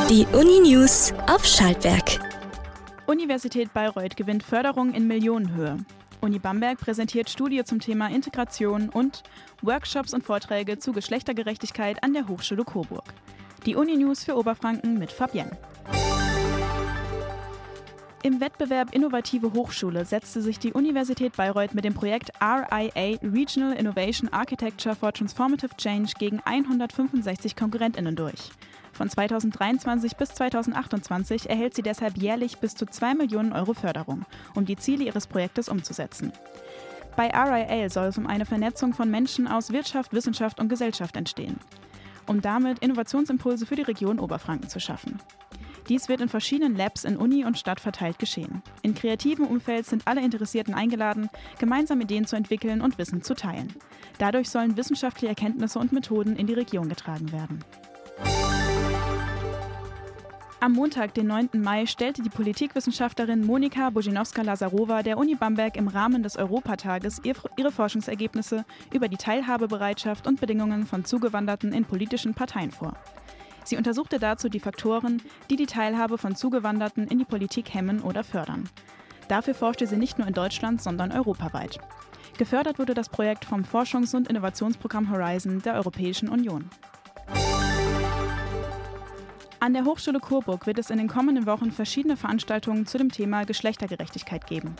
Die 0.09 0.25
Uni 0.31 0.59
News 0.61 1.13
auf 1.27 1.45
Schaltwerk. 1.45 2.19
Universität 3.05 3.73
Bayreuth 3.73 4.15
gewinnt 4.15 4.43
Förderung 4.43 4.93
in 4.93 5.07
Millionenhöhe. 5.07 5.77
Uni 6.21 6.39
Bamberg 6.39 6.79
präsentiert 6.79 7.29
Studie 7.29 7.63
zum 7.65 7.79
Thema 7.79 8.07
Integration 8.09 8.89
und 8.89 9.23
Workshops 9.61 10.13
und 10.13 10.23
Vorträge 10.23 10.79
zu 10.79 10.93
Geschlechtergerechtigkeit 10.93 12.01
an 12.01 12.13
der 12.13 12.27
Hochschule 12.27 12.63
Coburg. 12.63 13.13
Die 13.65 13.75
Uni 13.75 13.97
News 13.97 14.23
für 14.23 14.37
Oberfranken 14.37 14.97
mit 14.97 15.11
Fabienne. 15.11 15.57
Im 18.23 18.41
Wettbewerb 18.41 18.95
Innovative 18.95 19.53
Hochschule 19.53 20.03
setzte 20.03 20.41
sich 20.41 20.57
die 20.57 20.73
Universität 20.73 21.37
Bayreuth 21.37 21.75
mit 21.75 21.85
dem 21.85 21.93
Projekt 21.93 22.31
RIA 22.41 23.17
Regional 23.21 23.73
Innovation 23.73 24.33
Architecture 24.33 24.95
for 24.95 25.13
Transformative 25.13 25.75
Change 25.77 26.13
gegen 26.17 26.41
165 26.43 27.55
KonkurrentInnen 27.55 28.15
durch. 28.15 28.51
Von 28.91 29.07
2023 29.07 30.15
bis 30.15 30.29
2028 30.29 31.47
erhält 31.47 31.75
sie 31.75 31.83
deshalb 31.83 32.17
jährlich 32.17 32.57
bis 32.57 32.73
zu 32.73 32.87
2 32.87 33.13
Millionen 33.13 33.53
Euro 33.53 33.75
Förderung, 33.75 34.25
um 34.55 34.65
die 34.65 34.77
Ziele 34.77 35.03
ihres 35.03 35.27
Projektes 35.27 35.69
umzusetzen. 35.69 36.33
Bei 37.15 37.29
RIA 37.29 37.89
soll 37.89 38.07
es 38.07 38.17
um 38.17 38.25
eine 38.25 38.45
Vernetzung 38.47 38.93
von 38.93 39.11
Menschen 39.11 39.47
aus 39.47 39.71
Wirtschaft, 39.71 40.13
Wissenschaft 40.13 40.59
und 40.59 40.69
Gesellschaft 40.69 41.15
entstehen, 41.15 41.59
um 42.25 42.41
damit 42.41 42.79
Innovationsimpulse 42.79 43.67
für 43.67 43.75
die 43.75 43.83
Region 43.83 44.19
Oberfranken 44.19 44.69
zu 44.69 44.79
schaffen. 44.79 45.19
Dies 45.89 46.09
wird 46.09 46.19
in 46.19 46.27
verschiedenen 46.27 46.75
Labs 46.75 47.05
in 47.05 47.15
Uni 47.15 47.45
und 47.45 47.57
Stadt 47.57 47.79
verteilt 47.79 48.19
geschehen. 48.19 48.61
In 48.81 48.93
kreativem 48.93 49.45
Umfeld 49.47 49.85
sind 49.85 50.05
alle 50.05 50.21
Interessierten 50.21 50.73
eingeladen, 50.73 51.29
gemeinsam 51.59 52.01
Ideen 52.01 52.25
zu 52.25 52.35
entwickeln 52.35 52.81
und 52.81 52.97
Wissen 52.97 53.21
zu 53.21 53.35
teilen. 53.35 53.73
Dadurch 54.17 54.49
sollen 54.49 54.75
wissenschaftliche 54.75 55.29
Erkenntnisse 55.29 55.79
und 55.79 55.93
Methoden 55.93 56.35
in 56.35 56.47
die 56.47 56.53
Region 56.53 56.89
getragen 56.89 57.31
werden. 57.31 57.63
Am 60.59 60.73
Montag, 60.73 61.13
den 61.13 61.27
9. 61.27 61.49
Mai, 61.53 61.85
stellte 61.85 62.23
die 62.23 62.29
Politikwissenschaftlerin 62.29 63.45
Monika 63.45 63.91
Bozinowska-Lazarova 63.91 65.03
der 65.03 65.19
Uni 65.19 65.35
Bamberg 65.35 65.77
im 65.77 65.87
Rahmen 65.87 66.23
des 66.23 66.35
Europatages 66.35 67.21
ihre 67.23 67.71
Forschungsergebnisse 67.71 68.65
über 68.91 69.07
die 69.07 69.17
Teilhabebereitschaft 69.17 70.25
und 70.25 70.41
Bedingungen 70.41 70.87
von 70.87 71.05
Zugewanderten 71.05 71.73
in 71.73 71.85
politischen 71.85 72.33
Parteien 72.33 72.71
vor. 72.71 72.97
Sie 73.67 73.75
untersuchte 73.75 74.17
dazu 74.17 74.47
die 74.47 74.61
Faktoren, 74.61 75.21
die 75.49 75.57
die 75.57 75.65
Teilhabe 75.65 76.17
von 76.17 76.37
Zugewanderten 76.37 77.05
in 77.05 77.19
die 77.19 77.25
Politik 77.25 77.73
hemmen 77.73 77.99
oder 77.99 78.23
fördern. 78.23 78.69
Dafür 79.27 79.53
forschte 79.53 79.85
sie 79.87 79.97
nicht 79.97 80.17
nur 80.17 80.25
in 80.25 80.33
Deutschland, 80.33 80.81
sondern 80.81 81.11
europaweit. 81.11 81.77
Gefördert 82.37 82.79
wurde 82.79 82.93
das 82.93 83.09
Projekt 83.09 83.43
vom 83.43 83.63
Forschungs- 83.63 84.15
und 84.15 84.29
Innovationsprogramm 84.29 85.11
Horizon 85.11 85.61
der 85.61 85.73
Europäischen 85.73 86.29
Union. 86.29 86.69
An 89.59 89.73
der 89.73 89.83
Hochschule 89.83 90.21
Coburg 90.21 90.65
wird 90.65 90.79
es 90.79 90.89
in 90.89 90.97
den 90.97 91.09
kommenden 91.09 91.45
Wochen 91.45 91.73
verschiedene 91.73 92.15
Veranstaltungen 92.15 92.85
zu 92.85 92.97
dem 92.97 93.11
Thema 93.11 93.43
Geschlechtergerechtigkeit 93.43 94.47
geben. 94.47 94.77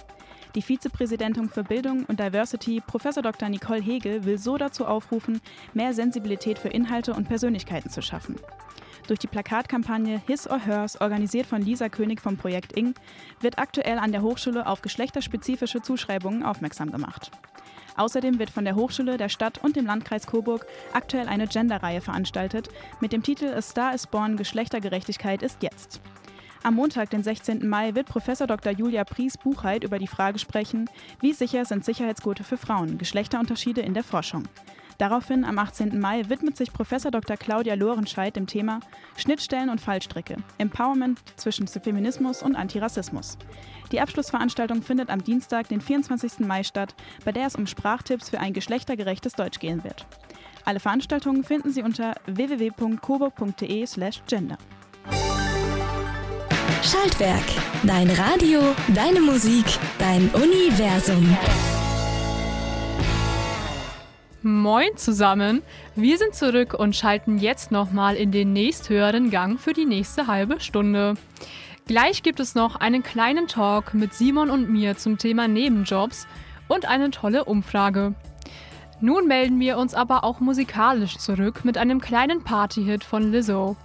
Die 0.56 0.62
Vizepräsidentin 0.62 1.50
für 1.50 1.66
Bildung 1.66 2.06
und 2.06 2.22
Diversity, 2.22 2.82
Prof. 2.88 3.04
Dr. 3.04 3.50
Nicole 3.50 3.82
Hegel, 3.82 4.24
will 4.24 4.38
so 4.38 4.56
dazu 4.56 4.86
aufrufen, 4.86 5.42
mehr 5.74 5.94
Sensibilität 5.94 6.58
für 6.58 6.70
Inhalte 6.70 7.14
und 7.14 7.28
Persönlichkeiten 7.28 7.90
zu 7.90 8.02
schaffen. 8.02 8.38
Durch 9.08 9.20
die 9.20 9.28
Plakatkampagne 9.28 10.22
His 10.28 10.50
or 10.50 10.60
Hers, 10.60 11.00
organisiert 11.00 11.48
von 11.48 11.62
Lisa 11.62 11.88
König 11.88 12.20
vom 12.20 12.36
Projekt 12.36 12.74
Ing, 12.74 12.94
wird 13.40 13.58
aktuell 13.58 14.00
an 14.00 14.12
der 14.12 14.22
Hochschule 14.22 14.68
auf 14.68 14.82
geschlechterspezifische 14.82 15.82
Zuschreibungen 15.82 16.44
aufmerksam 16.44 16.92
gemacht. 16.92 17.32
Außerdem 17.96 18.38
wird 18.38 18.50
von 18.50 18.66
der 18.66 18.76
Hochschule, 18.76 19.18
der 19.18 19.30
Stadt 19.30 19.64
und 19.64 19.78
dem 19.78 19.86
Landkreis 19.86 20.28
Coburg 20.28 20.68
aktuell 20.92 21.30
eine 21.30 21.48
Gender-Reihe 21.48 22.02
veranstaltet 22.02 22.68
mit 23.00 23.14
dem 23.14 23.24
Titel 23.24 23.46
A 23.46 23.62
Star 23.62 23.96
is 23.96 24.06
Born 24.08 24.36
Geschlechtergerechtigkeit 24.36 25.42
ist 25.42 25.64
jetzt. 25.64 26.02
Am 26.64 26.76
Montag, 26.76 27.10
den 27.10 27.24
16. 27.24 27.68
Mai, 27.68 27.96
wird 27.96 28.08
Prof. 28.08 28.26
Dr. 28.26 28.74
Julia 28.74 29.06
Pries-Buchheit 29.06 29.86
über 29.86 30.00
die 30.00 30.08
Frage 30.08 30.38
sprechen, 30.38 30.90
wie 31.22 31.32
sicher 31.32 31.64
sind 31.64 31.86
Sicherheitsgurte 31.86 32.44
für 32.44 32.58
Frauen, 32.58 32.98
Geschlechterunterschiede 32.98 33.82
in 33.82 33.94
der 33.94 34.04
Forschung. 34.04 34.44
Daraufhin, 34.98 35.46
am 35.46 35.60
18. 35.60 36.00
Mai, 36.00 36.28
widmet 36.28 36.58
sich 36.58 36.74
Prof. 36.74 36.90
Dr. 36.90 37.38
Claudia 37.38 37.76
Lorenscheid 37.76 38.36
dem 38.36 38.48
Thema 38.48 38.80
Schnittstellen 39.16 39.70
und 39.70 39.80
Fallstricke, 39.80 40.38
Empowerment 40.58 41.20
zwischen 41.36 41.68
Feminismus 41.68 42.42
und 42.42 42.56
Antirassismus. 42.56 43.38
Die 43.92 44.02
Abschlussveranstaltung 44.02 44.82
findet 44.82 45.10
am 45.10 45.24
Dienstag, 45.24 45.70
den 45.70 45.80
24. 45.82 46.40
Mai 46.40 46.64
statt, 46.64 46.96
bei 47.24 47.32
der 47.32 47.46
es 47.48 47.56
um 47.56 47.66
Sprachtipps 47.68 48.30
für 48.30 48.40
ein 48.40 48.54
geschlechtergerechtes 48.54 49.34
Deutsch 49.34 49.60
gehen 49.60 49.84
wird. 49.84 50.06
Alle 50.66 50.80
Veranstaltungen 50.80 51.44
finden 51.44 51.72
Sie 51.72 51.84
unter 51.84 52.16
www.coburg.de/gender. 52.26 54.58
Schaltwerk. 56.84 57.46
Dein 57.84 58.10
Radio, 58.12 58.62
deine 58.94 59.22
Musik, 59.22 59.66
dein 60.00 60.30
Universum. 60.30 61.36
Moin 64.48 64.96
zusammen, 64.96 65.62
wir 65.98 66.18
sind 66.18 66.34
zurück 66.34 66.74
und 66.74 66.96
schalten 66.96 67.38
jetzt 67.38 67.70
nochmal 67.70 68.16
in 68.16 68.32
den 68.32 68.54
nächsthöheren 68.54 69.30
Gang 69.30 69.60
für 69.60 69.74
die 69.74 69.84
nächste 69.84 70.28
halbe 70.28 70.62
Stunde. 70.62 71.16
Gleich 71.86 72.24
gibt 72.24 72.40
es 72.40 72.56
noch 72.56 72.78
einen 72.78 73.04
kleinen 73.04 73.48
Talk 73.48 73.94
mit 73.94 74.14
Simon 74.14 74.50
und 74.50 74.70
mir 74.70 74.96
zum 74.96 75.18
Thema 75.18 75.50
Nebenjobs 75.50 76.28
und 76.70 76.88
eine 76.88 77.12
tolle 77.12 77.44
Umfrage. 77.44 78.14
Nun 79.02 79.28
melden 79.28 79.60
wir 79.60 79.78
uns 79.78 79.94
aber 79.94 80.24
auch 80.24 80.40
musikalisch 80.40 81.18
zurück 81.18 81.66
mit 81.66 81.78
einem 81.78 82.00
kleinen 82.00 82.42
Partyhit 82.42 83.04
von 83.04 83.34
Lizzo. 83.34 83.76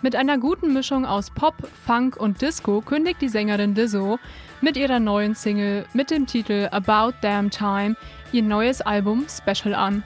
Mit 0.00 0.16
einer 0.16 0.38
guten 0.38 0.72
Mischung 0.72 1.04
aus 1.04 1.30
Pop, 1.30 1.56
Funk 1.84 2.16
und 2.16 2.40
Disco 2.40 2.80
kündigt 2.80 3.20
die 3.20 3.28
Sängerin 3.28 3.74
Lizzo 3.74 4.18
mit 4.64 4.78
ihrer 4.78 4.98
neuen 4.98 5.34
Single 5.34 5.84
mit 5.92 6.10
dem 6.10 6.26
Titel 6.26 6.68
About 6.70 7.14
Damn 7.20 7.50
Time 7.50 7.96
ihr 8.32 8.42
neues 8.42 8.80
Album 8.80 9.26
Special 9.28 9.74
an. 9.74 10.02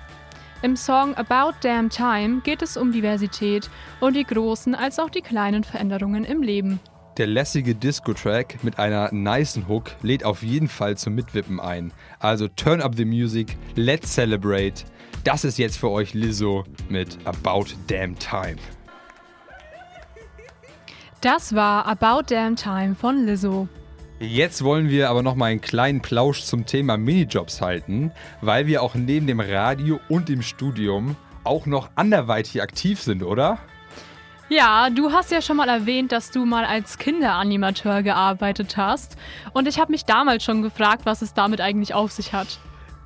Im 0.63 0.75
Song 0.75 1.15
About 1.15 1.57
Damn 1.61 1.89
Time 1.89 2.41
geht 2.43 2.61
es 2.61 2.77
um 2.77 2.91
Diversität 2.91 3.71
und 4.01 4.17
die 4.17 4.25
großen 4.25 4.75
als 4.75 4.99
auch 4.99 5.11
die 5.11 5.21
kleinen 5.21 5.63
Veränderungen 5.63 6.25
im 6.25 6.43
Leben. 6.43 6.81
Der 7.19 7.29
lässige 7.29 7.77
Disco-Track 7.77 8.65
mit 8.65 8.81
einer 8.81 9.13
nicen 9.13 9.69
Hook 9.69 9.93
lädt 10.03 10.25
auf 10.25 10.43
jeden 10.43 10.69
Fall 10.69 10.97
zum 10.97 11.15
Mitwippen 11.15 11.61
ein. 11.61 11.93
Also 12.19 12.49
turn 12.49 12.83
up 12.83 12.97
the 12.97 13.05
music, 13.05 13.57
let's 13.77 14.13
celebrate. 14.13 14.85
Das 15.23 15.45
ist 15.45 15.59
jetzt 15.59 15.79
für 15.79 15.91
euch 15.91 16.15
Lizzo 16.15 16.65
mit 16.89 17.17
About 17.25 17.67
Damn 17.87 18.19
Time. 18.19 18.57
Das 21.21 21.55
war 21.55 21.87
About 21.87 22.23
Damn 22.29 22.57
Time 22.57 22.97
von 22.97 23.25
Lizzo. 23.25 23.69
Jetzt 24.21 24.65
wollen 24.65 24.89
wir 24.89 25.11
aber 25.11 25.23
noch 25.23 25.37
mal 25.37 25.47
einen 25.47 25.61
kleinen 25.61 26.03
Plausch 26.03 26.43
zum 26.43 26.67
Thema 26.67 26.97
Minijobs 26.97 27.61
halten, 27.61 28.11
weil 28.41 28.67
wir 28.67 28.83
auch 28.83 28.97
neben 28.97 29.29
dem 29.29 29.39
Radio 29.39 30.01
und 30.09 30.29
dem 30.29 30.43
Studium 30.43 31.15
auch 31.45 31.67
noch 31.67 31.91
anderweitig 31.95 32.61
aktiv 32.61 33.01
sind, 33.01 33.23
oder? 33.23 33.59
Ja, 34.49 34.91
du 34.91 35.13
hast 35.13 35.31
ja 35.31 35.41
schon 35.41 35.57
mal 35.59 35.69
erwähnt, 35.69 36.11
dass 36.11 36.33
du 36.33 36.45
mal 36.45 36.65
als 36.65 36.99
Kinderanimateur 36.99 38.03
gearbeitet 38.03 38.77
hast. 38.77 39.17
Und 39.53 39.69
ich 39.69 39.79
habe 39.79 39.93
mich 39.93 40.05
damals 40.05 40.43
schon 40.43 40.63
gefragt, 40.63 41.03
was 41.05 41.23
es 41.23 41.33
damit 41.33 41.61
eigentlich 41.61 41.95
auf 41.95 42.11
sich 42.11 42.33
hat. 42.33 42.59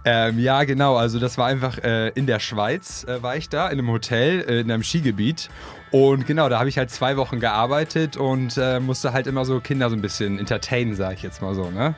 Ähm, 0.04 0.38
ja, 0.38 0.64
genau. 0.64 0.96
Also 0.96 1.18
das 1.18 1.38
war 1.38 1.46
einfach 1.46 1.78
äh, 1.78 2.08
in 2.10 2.26
der 2.26 2.40
Schweiz, 2.40 3.04
äh, 3.04 3.22
war 3.22 3.36
ich 3.36 3.48
da, 3.48 3.68
in 3.68 3.78
einem 3.78 3.90
Hotel, 3.90 4.44
äh, 4.48 4.60
in 4.60 4.70
einem 4.70 4.82
Skigebiet. 4.82 5.48
Und 5.90 6.26
genau, 6.26 6.48
da 6.48 6.58
habe 6.58 6.68
ich 6.68 6.78
halt 6.78 6.90
zwei 6.90 7.16
Wochen 7.16 7.38
gearbeitet 7.38 8.16
und 8.16 8.56
äh, 8.56 8.80
musste 8.80 9.12
halt 9.12 9.26
immer 9.26 9.44
so 9.44 9.60
Kinder 9.60 9.90
so 9.90 9.96
ein 9.96 10.02
bisschen 10.02 10.38
entertainen, 10.38 10.96
sage 10.96 11.14
ich 11.14 11.22
jetzt 11.22 11.42
mal 11.42 11.54
so, 11.54 11.70
ne? 11.70 11.94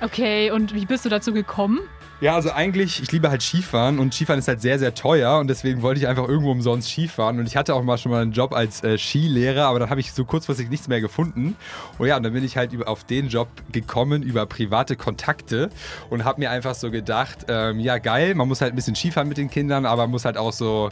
Okay, 0.00 0.50
und 0.50 0.74
wie 0.74 0.84
bist 0.84 1.04
du 1.04 1.08
dazu 1.08 1.32
gekommen? 1.32 1.80
Ja, 2.18 2.34
also 2.34 2.50
eigentlich, 2.50 3.02
ich 3.02 3.12
liebe 3.12 3.28
halt 3.28 3.42
Skifahren 3.42 3.98
und 3.98 4.14
Skifahren 4.14 4.38
ist 4.38 4.48
halt 4.48 4.62
sehr, 4.62 4.78
sehr 4.78 4.94
teuer 4.94 5.38
und 5.38 5.48
deswegen 5.48 5.82
wollte 5.82 6.00
ich 6.00 6.08
einfach 6.08 6.26
irgendwo 6.26 6.50
umsonst 6.50 6.88
Skifahren 6.88 7.38
und 7.38 7.46
ich 7.46 7.58
hatte 7.58 7.74
auch 7.74 7.82
mal 7.82 7.98
schon 7.98 8.10
mal 8.10 8.22
einen 8.22 8.32
Job 8.32 8.54
als 8.54 8.82
äh, 8.82 8.96
Skilehrer, 8.96 9.66
aber 9.66 9.80
dann 9.80 9.90
habe 9.90 10.00
ich 10.00 10.12
so 10.12 10.24
kurzfristig 10.24 10.70
nichts 10.70 10.88
mehr 10.88 11.02
gefunden. 11.02 11.56
Und 11.98 12.08
ja, 12.08 12.16
und 12.16 12.22
dann 12.22 12.32
bin 12.32 12.42
ich 12.42 12.56
halt 12.56 12.72
über, 12.72 12.88
auf 12.88 13.04
den 13.04 13.28
Job 13.28 13.48
gekommen 13.70 14.22
über 14.22 14.46
private 14.46 14.96
Kontakte 14.96 15.68
und 16.08 16.24
habe 16.24 16.40
mir 16.40 16.50
einfach 16.50 16.74
so 16.74 16.90
gedacht, 16.90 17.46
ähm, 17.48 17.80
ja 17.80 17.98
geil, 17.98 18.34
man 18.34 18.48
muss 18.48 18.62
halt 18.62 18.72
ein 18.72 18.76
bisschen 18.76 18.96
Skifahren 18.96 19.28
mit 19.28 19.36
den 19.36 19.50
Kindern, 19.50 19.84
aber 19.84 20.04
man 20.04 20.12
muss 20.12 20.24
halt 20.24 20.38
auch 20.38 20.54
so 20.54 20.90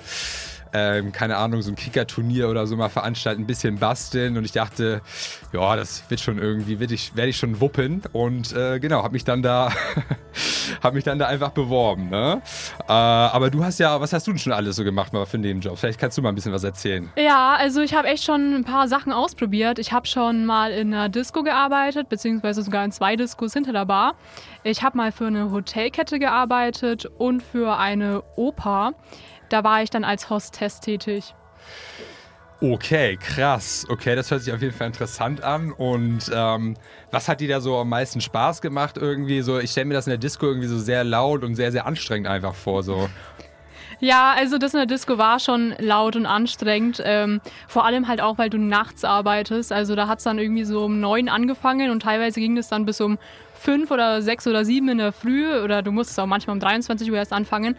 ähm, 0.75 1.13
keine 1.13 1.37
Ahnung, 1.37 1.63
so 1.63 1.71
ein 1.71 1.77
Kicker-Turnier 1.77 2.49
oder 2.49 2.67
so 2.67 2.77
mal 2.77 2.89
veranstalten, 2.89 3.43
ein 3.43 3.47
bisschen 3.47 3.79
basteln. 3.79 4.37
Und 4.37 4.45
ich 4.45 4.51
dachte, 4.53 5.01
ja, 5.53 5.77
das 5.77 6.03
wird 6.09 6.21
schon 6.21 6.39
irgendwie, 6.39 6.77
ich, 6.93 7.15
werde 7.15 7.31
ich 7.31 7.37
schon 7.37 7.61
wuppen. 7.61 8.03
Und 8.13 8.53
äh, 8.53 8.81
genau, 8.81 9.05
habe 9.05 9.13
mich 9.13 9.25
dann 9.25 9.41
da, 9.41 9.73
habe 10.85 10.95
mich 10.95 11.05
dann 11.05 11.19
da 11.19 11.27
einfach 11.27 11.51
beworben. 11.51 12.11
Ne? 12.11 12.43
Äh, 12.87 12.93
aber 12.93 13.51
du 13.51 13.65
hast 13.65 13.79
ja, 13.79 14.01
was 14.01 14.13
hast 14.13 14.27
du 14.27 14.33
denn 14.33 14.39
schon 14.39 14.53
alles 14.53 14.77
so 14.77 14.85
gemacht 14.85 15.13
mal 15.13 15.27
für 15.27 15.39
den 15.39 15.61
Job? 15.61 15.79
Vielleicht 15.79 15.99
kannst 15.99 16.19
du 16.19 16.23
mal 16.23 16.29
ein 16.29 16.35
bisschen 16.35 16.53
was 16.53 16.63
erzählen. 16.65 17.11
Ja, 17.17 17.55
also 17.57 17.81
ich 17.81 17.95
habe 17.95 18.09
echt 18.09 18.25
schon 18.25 18.55
ein 18.55 18.65
paar 18.65 18.87
Sachen 18.87 19.13
ausprobiert. 19.13 19.79
Ich 19.79 19.93
habe 19.93 20.07
schon 20.07 20.45
mal 20.45 20.71
in 20.71 20.93
einer 20.93 21.09
Disco 21.09 21.43
gearbeitet, 21.43 22.09
beziehungsweise 22.09 22.63
sogar 22.63 22.85
in 22.85 22.93
zwei 22.93 23.17
Discos 23.17 23.55
hinter 23.55 23.73
der 23.73 23.87
Bar. 23.87 24.15
Ich 24.63 24.83
habe 24.83 24.97
mal 24.97 25.11
für 25.11 25.27
eine 25.27 25.51
Hotelkette 25.51 26.19
gearbeitet 26.19 27.07
und 27.19 27.43
für 27.43 27.79
eine 27.79 28.23
Oper. 28.37 28.93
Da 29.49 29.65
war 29.65 29.83
ich 29.83 29.91
dann 29.91 30.05
als 30.05 30.31
Hostess 30.31 30.81
tätig. 30.81 31.35
Okay, 32.65 33.19
krass. 33.19 33.85
Okay, 33.91 34.17
das 34.17 34.31
hört 34.31 34.41
sich 34.41 34.55
auf 34.55 34.63
jeden 34.63 34.73
Fall 34.73 34.87
interessant 34.87 35.45
an. 35.45 35.71
Und 35.71 36.31
ähm, 36.35 36.77
was 37.11 37.29
hat 37.29 37.41
dir 37.41 37.49
da 37.49 37.61
so 37.61 37.77
am 37.77 37.91
meisten 37.91 38.23
Spaß 38.23 38.63
gemacht 38.63 38.97
irgendwie? 38.97 39.43
So, 39.43 39.59
ich 39.59 39.71
stelle 39.71 39.85
mir 39.85 39.93
das 39.93 40.07
in 40.07 40.13
der 40.13 40.19
Disco 40.19 40.47
irgendwie 40.47 40.69
so 40.69 40.79
sehr 40.79 41.05
laut 41.05 41.45
und 41.45 41.57
sehr, 41.57 41.73
sehr 41.73 41.85
anstrengend 41.85 42.27
einfach 42.27 42.55
vor. 42.55 42.83
So. 42.83 43.11
Ja, 44.01 44.33
also 44.35 44.57
das 44.57 44.73
in 44.73 44.79
der 44.79 44.87
Disco 44.87 45.19
war 45.19 45.41
schon 45.41 45.75
laut 45.79 46.17
und 46.17 46.25
anstrengend. 46.25 47.03
Ähm, 47.05 47.43
vor 47.69 47.85
allem 47.85 48.09
halt 48.09 48.23
auch, 48.23 48.39
weil 48.39 48.49
du 48.49 48.57
nachts 48.57 49.05
arbeitest. 49.05 49.71
Also 49.71 49.95
da 49.95 50.09
hat 50.09 50.19
es 50.19 50.25
dann 50.25 50.39
irgendwie 50.39 50.65
so 50.65 50.87
um 50.87 51.01
neun 51.01 51.29
angefangen 51.29 51.91
und 51.91 52.01
teilweise 52.01 52.41
ging 52.41 52.57
es 52.57 52.69
dann 52.69 52.87
bis 52.87 52.99
um 53.03 53.19
fünf 53.53 53.91
oder 53.91 54.23
sechs 54.23 54.47
oder 54.47 54.65
sieben 54.65 54.89
in 54.89 54.97
der 54.97 55.13
Früh 55.13 55.55
oder 55.61 55.83
du 55.83 55.93
musstest 55.93 56.19
auch 56.19 56.27
manchmal 56.27 56.55
um 56.55 56.61
23 56.61 57.11
Uhr 57.11 57.19
erst 57.19 57.35
anfangen. 57.35 57.77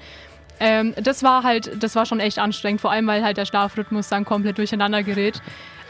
Ähm, 0.60 0.94
das 1.02 1.24
war 1.24 1.44
halt, 1.44 1.84
das 1.84 1.96
war 1.96 2.06
schon 2.06 2.20
echt 2.20 2.40
anstrengend, 2.40 2.82
vor 2.82 2.92
allem 2.92 3.08
weil 3.08 3.24
halt 3.24 3.38
der 3.38 3.46
Schlafrhythmus 3.46 4.10
dann 4.10 4.26
komplett 4.26 4.58
durcheinander 4.58 5.04
gerät. 5.04 5.42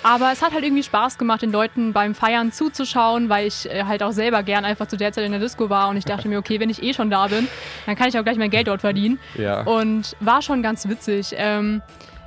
Aber 0.04 0.32
es 0.32 0.44
hat 0.44 0.54
halt 0.54 0.64
irgendwie 0.64 0.84
Spaß 0.84 1.18
gemacht, 1.18 1.42
den 1.42 1.52
Leuten 1.52 1.92
beim 1.92 2.14
Feiern 2.14 2.52
zuzuschauen, 2.52 3.28
weil 3.28 3.48
ich 3.48 3.68
äh, 3.68 3.86
halt 3.86 4.04
auch 4.04 4.12
selber 4.12 4.44
gern 4.44 4.64
einfach 4.64 4.88
zu 4.88 4.98
der 4.98 5.12
Zeit 5.12 5.26
in 5.26 5.32
der 5.32 5.42
Disco 5.42 5.70
war 5.72 5.90
und 5.90 5.98
ich 5.98 6.06
dachte 6.06 6.28
mir, 6.28 6.38
okay, 6.38 6.60
wenn 6.60 6.70
ich 6.70 6.84
eh 6.84 6.94
schon 6.94 7.10
da 7.10 7.26
bin, 7.26 7.48
dann 7.88 7.96
kann 7.96 8.10
ich 8.10 8.20
auch 8.20 8.24
gleich 8.24 8.38
mein 8.38 8.52
Geld 8.52 8.68
dort 8.68 8.82
verdienen. 8.82 9.18
Ja. 9.36 9.62
Und 9.62 10.16
war 10.20 10.44
schon 10.44 10.62
ganz 10.62 10.88
witzig. 10.88 11.34
Ähm, 11.36 11.82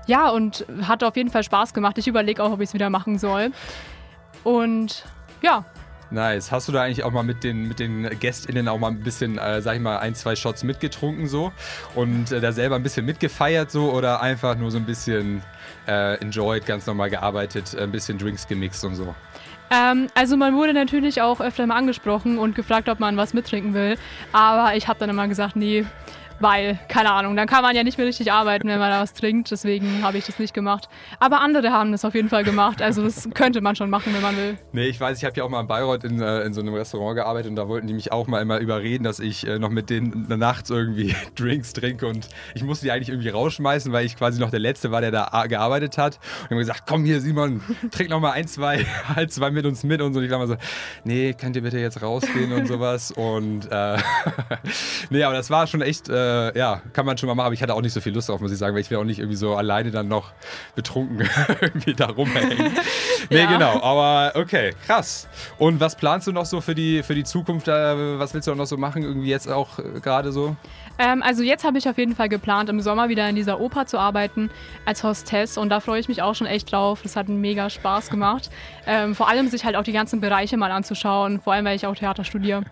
ja, 0.09 0.29
und 0.31 0.67
hat 0.83 1.05
auf 1.05 1.17
jeden 1.17 1.31
Fall 1.31 1.45
Spaß 1.45 1.73
gemacht. 1.73 1.99
Ich 1.99 2.09
überlege 2.09 2.43
auch, 2.43 2.51
ob 2.51 2.61
ich 2.61 2.71
es 2.71 2.75
wieder 2.75 2.91
machen 2.91 3.19
soll. 3.19 3.53
Und 4.43 5.05
ja, 5.41 5.65
Nice. 6.11 6.51
Hast 6.51 6.69
du 6.69 6.73
da 6.73 6.83
eigentlich 6.83 7.05
auch 7.05 7.13
mal 7.13 7.23
mit 7.23 7.45
den, 7.45 7.69
mit 7.69 7.79
den 7.79 8.09
GästInnen 8.19 8.67
auch 8.69 8.79
mal 8.79 8.89
ein 8.89 9.01
bisschen, 9.01 9.37
äh, 9.37 9.61
sag 9.61 9.75
ich 9.75 9.81
mal, 9.81 9.99
ein, 9.99 10.15
zwei 10.15 10.37
Shots 10.37 10.65
mitgetrunken 10.65 11.29
so 11.29 11.53
und 11.95 12.33
äh, 12.33 12.41
da 12.41 12.53
selber 12.53 12.77
ein 12.77 12.83
bisschen 12.83 13.05
mitgefeiert 13.05 13.71
so 13.71 13.93
oder 13.93 14.23
einfach 14.23 14.57
nur 14.57 14.71
so 14.71 14.79
ein 14.79 14.87
bisschen 14.87 15.43
äh, 15.87 16.15
enjoyed, 16.21 16.65
ganz 16.65 16.87
normal 16.87 17.11
gearbeitet, 17.11 17.77
ein 17.79 17.93
bisschen 17.93 18.17
Drinks 18.17 18.49
gemixt 18.49 18.85
und 18.85 18.95
so? 18.95 19.15
Ähm, 19.71 20.09
also 20.15 20.39
man 20.39 20.57
wurde 20.57 20.73
natürlich 20.73 21.21
auch 21.21 21.41
öfter 21.41 21.67
mal 21.67 21.77
angesprochen 21.77 22.39
und 22.39 22.55
gefragt, 22.55 22.89
ob 22.89 23.01
man 23.01 23.17
was 23.19 23.35
mittrinken 23.35 23.75
will. 23.75 23.97
Aber 24.33 24.77
ich 24.77 24.89
habe 24.89 24.99
dann 24.99 25.11
immer 25.11 25.29
gesagt, 25.29 25.57
nee, 25.57 25.85
weil, 26.41 26.79
keine 26.89 27.13
Ahnung, 27.13 27.37
dann 27.37 27.47
kann 27.47 27.63
man 27.63 27.75
ja 27.75 27.83
nicht 27.83 27.99
mehr 27.99 28.07
richtig 28.07 28.33
arbeiten, 28.33 28.69
wenn 28.69 28.79
man 28.79 28.91
da 28.91 29.01
was 29.01 29.13
trinkt. 29.13 29.51
Deswegen 29.51 30.03
habe 30.03 30.19
ich 30.19 30.27
das 30.27 30.39
nicht 30.39 30.55
gemacht. 30.55 30.89
Aber 31.19 31.41
andere 31.41 31.73
haben 31.73 31.93
das 31.93 32.05
auf 32.05 32.15
jeden 32.15 32.29
Fall 32.29 32.45
gemacht. 32.45 32.81
Also 32.83 33.03
das 33.03 33.29
könnte 33.35 33.61
man 33.61 33.77
schon 33.77 33.91
machen, 33.91 34.15
wenn 34.15 34.23
man 34.23 34.37
will. 34.37 34.59
Nee, 34.73 34.87
ich 34.87 35.01
weiß, 35.01 35.19
ich 35.19 35.25
habe 35.25 35.37
ja 35.37 35.45
auch 35.45 35.49
mal 35.49 35.61
in 35.61 35.67
Bayreuth 35.67 36.05
in, 36.05 36.21
äh, 36.21 36.43
in 36.43 36.55
so 36.55 36.61
einem 36.61 36.75
Restaurant 36.75 37.17
gearbeitet 37.17 37.51
und 37.51 37.57
da 37.57 37.69
wollten 37.69 37.87
die 37.87 37.95
mich 37.95 38.13
auch 38.13 38.27
mal 38.27 38.41
immer 38.41 38.59
überreden, 38.59 39.05
dass 39.05 39.21
ich 39.21 39.47
äh, 39.47 39.59
noch 39.59 39.71
mit 39.71 39.91
denen 39.91 40.27
nachts 40.29 40.71
irgendwie 40.71 41.15
Drinks 41.37 41.73
trinke 41.73 42.07
und 42.07 42.29
ich 42.55 42.63
musste 42.63 42.87
die 42.87 42.93
eigentlich 42.93 43.09
irgendwie 43.09 43.31
rausschmeißen, 43.31 43.93
weil 43.93 44.07
ich 44.07 44.17
quasi 44.17 44.41
noch 44.41 44.51
der 44.51 44.61
Letzte 44.61 44.91
war, 44.91 45.01
der 45.01 45.11
da 45.11 45.47
gearbeitet 45.47 45.99
hat. 45.99 46.19
Und 46.45 46.51
haben 46.51 46.59
gesagt, 46.59 46.85
komm 46.87 47.05
hier 47.05 47.21
Simon, 47.21 47.63
trink 47.91 48.11
noch 48.11 48.21
mal 48.21 48.33
ein, 48.33 48.47
zwei, 48.47 48.85
halt 49.15 49.33
zwei 49.33 49.51
mit 49.51 49.67
uns 49.67 49.83
mit 49.85 50.01
und 50.01 50.13
so. 50.13 50.19
Und 50.19 50.25
ich 50.25 50.31
war 50.31 50.39
mal 50.39 50.49
so, 50.49 50.57
nee, 51.05 51.35
könnt 51.35 51.57
ihr 51.57 51.63
bitte 51.63 51.79
jetzt 51.79 52.03
rausgehen 52.03 52.53
und 52.53 52.67
sowas. 52.67 53.11
Und 53.13 53.71
äh, 53.71 53.97
nee, 55.11 55.23
aber 55.23 55.35
das 55.35 55.51
war 55.51 55.67
schon 55.67 55.83
echt 55.83 56.09
äh, 56.09 56.28
äh, 56.29 56.59
ja, 56.59 56.83
kann 56.93 57.07
man 57.07 57.17
schon 57.19 57.29
mal 57.29 57.35
machen, 57.35 57.47
aber 57.47 57.55
ich 57.55 57.63
hatte 57.63 57.75
auch 57.75 57.81
nicht 57.81 57.93
so 57.93 58.01
viel 58.01 58.15
Lust 58.15 58.29
drauf, 58.29 58.41
muss 58.41 58.53
ich 58.53 58.59
sagen, 58.59 58.75
weil 58.75 58.83
ich 58.83 58.91
will 58.91 58.99
auch 58.99 59.05
nicht 59.05 59.19
irgendwie 59.19 59.37
so 59.37 59.57
alleine 59.57 59.91
dann 59.91 60.09
noch 60.09 60.33
betrunken 60.75 61.29
irgendwie 61.61 61.95
da 61.95 62.07
rumhängen. 62.07 62.73
nee, 63.31 63.39
ja. 63.39 63.47
genau, 63.47 63.83
aber 63.83 64.39
okay, 64.39 64.75
krass. 64.87 65.29
Und 65.59 65.81
was 65.81 65.97
planst 65.97 66.27
du 66.27 66.33
noch 66.33 66.47
so 66.47 66.61
für 66.61 66.75
die, 66.75 67.03
für 67.03 67.15
die 67.15 67.25
Zukunft? 67.25 67.69
Äh, 67.69 68.19
was 68.19 68.35
willst 68.35 68.49
du 68.49 68.53
auch 68.53 68.57
noch 68.57 68.67
so 68.67 68.77
machen, 68.77 69.03
irgendwie 69.03 69.29
jetzt 69.29 69.49
auch 69.49 69.79
äh, 69.79 70.01
gerade 70.01 70.33
so? 70.33 70.57
Ähm, 70.99 71.23
also 71.23 71.43
jetzt 71.43 71.65
habe 71.65 71.79
ich 71.79 71.89
auf 71.89 71.97
jeden 71.97 72.15
Fall 72.17 72.29
geplant, 72.29 72.69
im 72.69 72.81
Sommer 72.81 73.09
wieder 73.09 73.29
in 73.29 73.37
dieser 73.37 73.61
Oper 73.61 73.87
zu 73.87 73.99
arbeiten 73.99 74.51
als 74.85 75.05
Hostess 75.05 75.57
und 75.57 75.69
da 75.69 75.81
freue 75.81 76.01
ich 76.01 76.09
mich 76.09 76.23
auch 76.23 76.35
schon 76.35 76.47
echt 76.47 76.73
drauf. 76.73 77.01
Das 77.03 77.15
hat 77.15 77.29
mega 77.29 77.71
Spaß 77.71 78.11
gemacht. 78.11 78.51
Ähm, 78.91 79.15
vor 79.15 79.29
allem 79.29 79.49
sich 79.49 79.67
halt 79.67 79.77
auch 79.77 79.83
die 79.83 79.93
ganzen 79.93 80.23
Bereiche 80.23 80.57
mal 80.57 80.71
anzuschauen, 80.71 81.43
vor 81.43 81.53
allem 81.53 81.67
weil 81.67 81.77
ich 81.77 81.87
auch 81.87 81.95
Theater 81.95 82.25
studiere. 82.25 82.63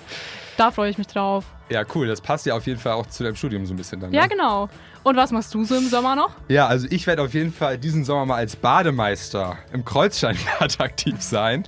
Da 0.56 0.70
freue 0.70 0.90
ich 0.90 0.96
mich 0.96 1.06
drauf. 1.06 1.44
Ja, 1.68 1.82
cool. 1.94 2.06
Das 2.06 2.20
passt 2.20 2.46
ja 2.46 2.54
auf 2.54 2.66
jeden 2.66 2.78
Fall 2.78 2.92
auch 2.92 3.06
zu 3.06 3.24
deinem 3.24 3.36
Studium 3.36 3.66
so 3.66 3.74
ein 3.74 3.76
bisschen 3.76 4.00
dann. 4.00 4.12
Ja, 4.12 4.22
ne? 4.22 4.28
genau. 4.28 4.68
Und 5.02 5.16
was 5.16 5.30
machst 5.30 5.52
du 5.54 5.64
so 5.64 5.76
im 5.76 5.88
Sommer 5.88 6.16
noch? 6.16 6.30
Ja, 6.48 6.66
also 6.66 6.86
ich 6.90 7.06
werde 7.06 7.22
auf 7.22 7.34
jeden 7.34 7.52
Fall 7.52 7.78
diesen 7.78 8.04
Sommer 8.04 8.26
mal 8.26 8.36
als 8.36 8.56
Bademeister 8.56 9.58
im 9.72 9.84
Kreuzsteinbad 9.84 10.80
aktiv 10.80 11.20
sein. 11.20 11.64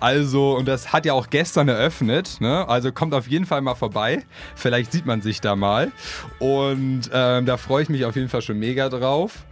Also, 0.00 0.56
und 0.56 0.66
das 0.66 0.92
hat 0.92 1.06
ja 1.06 1.12
auch 1.12 1.30
gestern 1.30 1.68
eröffnet. 1.68 2.40
Ne? 2.40 2.68
Also 2.68 2.92
kommt 2.92 3.14
auf 3.14 3.28
jeden 3.28 3.46
Fall 3.46 3.60
mal 3.60 3.74
vorbei. 3.74 4.24
Vielleicht 4.56 4.92
sieht 4.92 5.06
man 5.06 5.22
sich 5.22 5.40
da 5.40 5.54
mal. 5.54 5.92
Und 6.38 7.10
ähm, 7.12 7.46
da 7.46 7.56
freue 7.56 7.84
ich 7.84 7.88
mich 7.88 8.04
auf 8.04 8.16
jeden 8.16 8.28
Fall 8.28 8.42
schon 8.42 8.58
mega 8.58 8.88
drauf. 8.88 9.44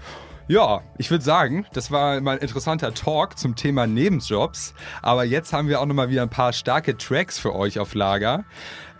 Ja, 0.50 0.82
ich 0.98 1.12
würde 1.12 1.22
sagen, 1.22 1.64
das 1.74 1.92
war 1.92 2.20
mal 2.20 2.32
ein 2.32 2.38
interessanter 2.38 2.92
Talk 2.92 3.38
zum 3.38 3.54
Thema 3.54 3.86
Nebenjobs. 3.86 4.74
Aber 5.00 5.22
jetzt 5.22 5.52
haben 5.52 5.68
wir 5.68 5.80
auch 5.80 5.86
nochmal 5.86 6.10
wieder 6.10 6.22
ein 6.22 6.28
paar 6.28 6.52
starke 6.52 6.98
Tracks 6.98 7.38
für 7.38 7.54
euch 7.54 7.78
auf 7.78 7.94
Lager. 7.94 8.42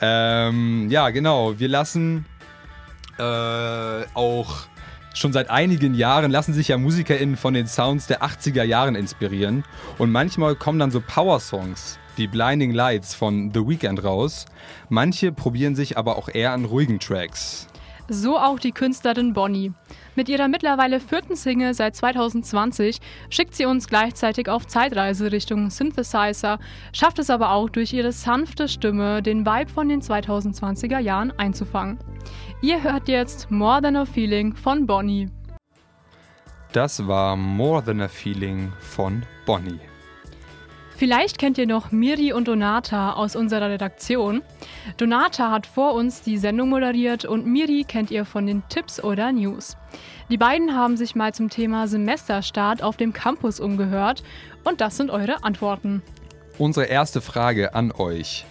Ähm, 0.00 0.88
ja, 0.90 1.10
genau. 1.10 1.58
Wir 1.58 1.66
lassen 1.66 2.24
äh, 3.18 3.22
auch 4.14 4.58
schon 5.12 5.32
seit 5.32 5.50
einigen 5.50 5.94
Jahren 5.94 6.30
lassen 6.30 6.54
sich 6.54 6.68
ja 6.68 6.78
MusikerInnen 6.78 7.36
von 7.36 7.52
den 7.52 7.66
Sounds 7.66 8.06
der 8.06 8.22
80er 8.22 8.62
Jahren 8.62 8.94
inspirieren. 8.94 9.64
Und 9.98 10.12
manchmal 10.12 10.54
kommen 10.54 10.78
dann 10.78 10.92
so 10.92 11.00
Power-Songs 11.00 11.98
wie 12.14 12.28
Blinding 12.28 12.70
Lights 12.70 13.12
von 13.12 13.50
The 13.52 13.66
Weeknd 13.66 14.04
raus. 14.04 14.46
Manche 14.88 15.32
probieren 15.32 15.74
sich 15.74 15.98
aber 15.98 16.16
auch 16.16 16.28
eher 16.28 16.52
an 16.52 16.64
ruhigen 16.64 17.00
Tracks. 17.00 17.66
So 18.12 18.37
auch 18.37 18.59
die 18.59 18.73
Künstlerin 18.73 19.35
Bonnie. 19.35 19.73
Mit 20.16 20.29
ihrer 20.29 20.49
mittlerweile 20.49 20.99
vierten 20.99 21.37
Single 21.37 21.75
seit 21.75 21.94
2020 21.94 22.99
schickt 23.31 23.55
sie 23.55 23.66
uns 23.66 23.87
gleichzeitig 23.87 24.49
auf 24.49 24.66
Zeitreise 24.66 25.31
Richtung 25.31 25.70
Synthesizer, 25.70 26.59
schafft 26.92 27.20
es 27.20 27.31
aber 27.31 27.53
auch 27.53 27.70
durch 27.70 27.92
ihre 27.92 28.11
sanfte 28.11 28.66
Stimme, 28.66 29.23
den 29.23 29.46
Vibe 29.46 29.70
von 29.70 29.88
den 29.88 30.03
2020er 30.03 30.99
Jahren 30.99 31.31
einzufangen. 31.38 32.01
Ihr 32.62 32.83
hört 32.83 33.07
jetzt 33.07 33.49
More 33.49 33.81
Than 33.81 33.94
a 33.94 34.05
Feeling 34.05 34.57
von 34.57 34.87
Bonnie. 34.87 35.29
Das 36.73 37.07
war 37.07 37.37
More 37.37 37.85
Than 37.85 38.01
a 38.01 38.09
Feeling 38.09 38.73
von 38.81 39.23
Bonnie. 39.46 39.89
Vielleicht 41.00 41.38
kennt 41.38 41.56
ihr 41.56 41.66
noch 41.66 41.92
Miri 41.92 42.34
und 42.34 42.46
Donata 42.46 43.14
aus 43.14 43.34
unserer 43.34 43.70
Redaktion. 43.70 44.42
Donata 44.98 45.50
hat 45.50 45.66
vor 45.66 45.94
uns 45.94 46.20
die 46.20 46.36
Sendung 46.36 46.68
moderiert 46.68 47.24
und 47.24 47.46
Miri 47.46 47.86
kennt 47.88 48.10
ihr 48.10 48.26
von 48.26 48.46
den 48.46 48.62
Tipps 48.68 49.02
oder 49.02 49.32
News. 49.32 49.78
Die 50.28 50.36
beiden 50.36 50.76
haben 50.76 50.98
sich 50.98 51.14
mal 51.14 51.32
zum 51.32 51.48
Thema 51.48 51.88
Semesterstart 51.88 52.82
auf 52.82 52.98
dem 52.98 53.14
Campus 53.14 53.60
umgehört 53.60 54.22
und 54.62 54.82
das 54.82 54.98
sind 54.98 55.10
eure 55.10 55.42
Antworten. 55.42 56.02
Unsere 56.58 56.84
erste 56.84 57.22
Frage 57.22 57.74
an 57.74 57.92
euch. 57.92 58.44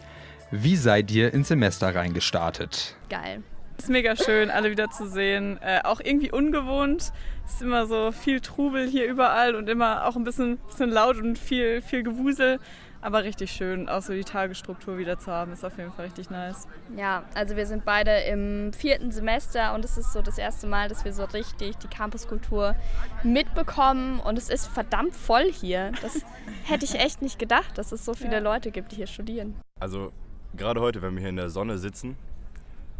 Wie 0.49 0.75
seid 0.75 1.11
ihr 1.11 1.31
ins 1.31 1.49
Semester 1.49 1.93
reingestartet? 1.93 2.95
Geil. 3.11 3.43
Es 3.79 3.85
ist 3.85 3.91
mega 3.91 4.13
schön, 4.17 4.51
alle 4.51 4.71
wieder 4.71 4.89
zu 4.89 5.07
sehen. 5.07 5.57
Äh, 5.61 5.79
auch 5.85 6.01
irgendwie 6.03 6.29
ungewohnt. 6.33 7.13
Es 7.45 7.53
ist 7.53 7.61
immer 7.61 7.85
so 7.85 8.11
viel 8.11 8.41
Trubel 8.41 8.85
hier 8.85 9.05
überall 9.05 9.55
und 9.55 9.69
immer 9.69 10.05
auch 10.05 10.17
ein 10.17 10.25
bisschen, 10.25 10.57
bisschen 10.67 10.89
laut 10.89 11.15
und 11.15 11.39
viel, 11.39 11.81
viel 11.81 12.03
Gewusel. 12.03 12.59
Aber 12.99 13.23
richtig 13.23 13.51
schön, 13.51 13.87
auch 13.87 14.01
so 14.01 14.11
die 14.11 14.25
Tagesstruktur 14.25 14.97
wieder 14.97 15.17
zu 15.17 15.31
haben, 15.31 15.53
ist 15.53 15.63
auf 15.63 15.77
jeden 15.77 15.93
Fall 15.93 16.07
richtig 16.07 16.29
nice. 16.29 16.67
Ja, 16.97 17.23
also 17.35 17.55
wir 17.55 17.65
sind 17.65 17.85
beide 17.85 18.11
im 18.23 18.73
vierten 18.73 19.13
Semester 19.13 19.73
und 19.73 19.85
es 19.85 19.97
ist 19.97 20.11
so 20.11 20.21
das 20.21 20.37
erste 20.37 20.67
Mal, 20.67 20.89
dass 20.89 21.05
wir 21.05 21.13
so 21.13 21.23
richtig 21.23 21.77
die 21.77 21.87
Campuskultur 21.87 22.75
mitbekommen 23.23 24.19
und 24.19 24.37
es 24.37 24.49
ist 24.49 24.67
verdammt 24.67 25.15
voll 25.15 25.49
hier. 25.53 25.93
Das 26.01 26.25
hätte 26.65 26.83
ich 26.83 26.95
echt 26.95 27.21
nicht 27.21 27.39
gedacht, 27.39 27.77
dass 27.77 27.93
es 27.93 28.03
so 28.03 28.13
viele 28.13 28.33
ja. 28.33 28.39
Leute 28.39 28.71
gibt, 28.71 28.91
die 28.91 28.97
hier 28.97 29.07
studieren. 29.07 29.55
Also 29.79 30.11
gerade 30.57 30.81
heute, 30.81 31.01
wenn 31.01 31.13
wir 31.13 31.21
hier 31.21 31.29
in 31.29 31.37
der 31.37 31.49
Sonne 31.49 31.77
sitzen, 31.77 32.17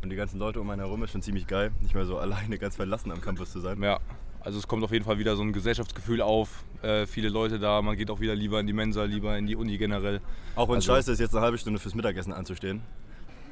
und 0.02 0.10
die 0.10 0.16
ganzen 0.16 0.40
Leute 0.40 0.62
um 0.62 0.70
einen 0.70 0.82
herum 0.82 1.04
ist 1.04 1.12
schon 1.12 1.22
ziemlich 1.22 1.48
geil, 1.48 1.72
nicht 1.82 1.96
mehr 1.96 2.06
so 2.06 2.18
alleine 2.20 2.58
ganz 2.58 2.76
verlassen 2.76 3.12
am 3.12 3.22
Campus 3.22 3.52
zu 3.52 3.60
sein. 3.60 3.82
Ja, 3.82 4.00
also 4.42 4.58
es 4.58 4.68
kommt 4.68 4.84
auf 4.84 4.92
jeden 4.92 5.06
Fall 5.06 5.20
wieder 5.20 5.36
so 5.36 5.44
ein 5.44 5.54
Gesellschaftsgefühl 5.54 6.22
auf. 6.22 6.64
Äh, 6.82 7.06
viele 7.06 7.30
Leute 7.30 7.60
da, 7.60 7.82
man 7.82 7.98
geht 7.98 8.10
auch 8.10 8.20
wieder 8.20 8.36
lieber 8.36 8.60
in 8.60 8.68
die 8.68 8.74
Mensa, 8.74 9.04
lieber 9.04 9.38
in 9.38 9.48
die 9.48 9.56
Uni 9.56 9.78
generell. 9.78 10.22
Auch 10.56 10.70
wenn 10.70 10.78
es 10.78 10.90
also, 10.90 10.94
scheiße 10.94 11.12
ist, 11.12 11.20
jetzt 11.20 11.36
eine 11.36 11.44
halbe 11.44 11.58
Stunde 11.58 11.80
fürs 11.80 11.96
Mittagessen 11.96 12.32
anzustehen. 12.32 12.82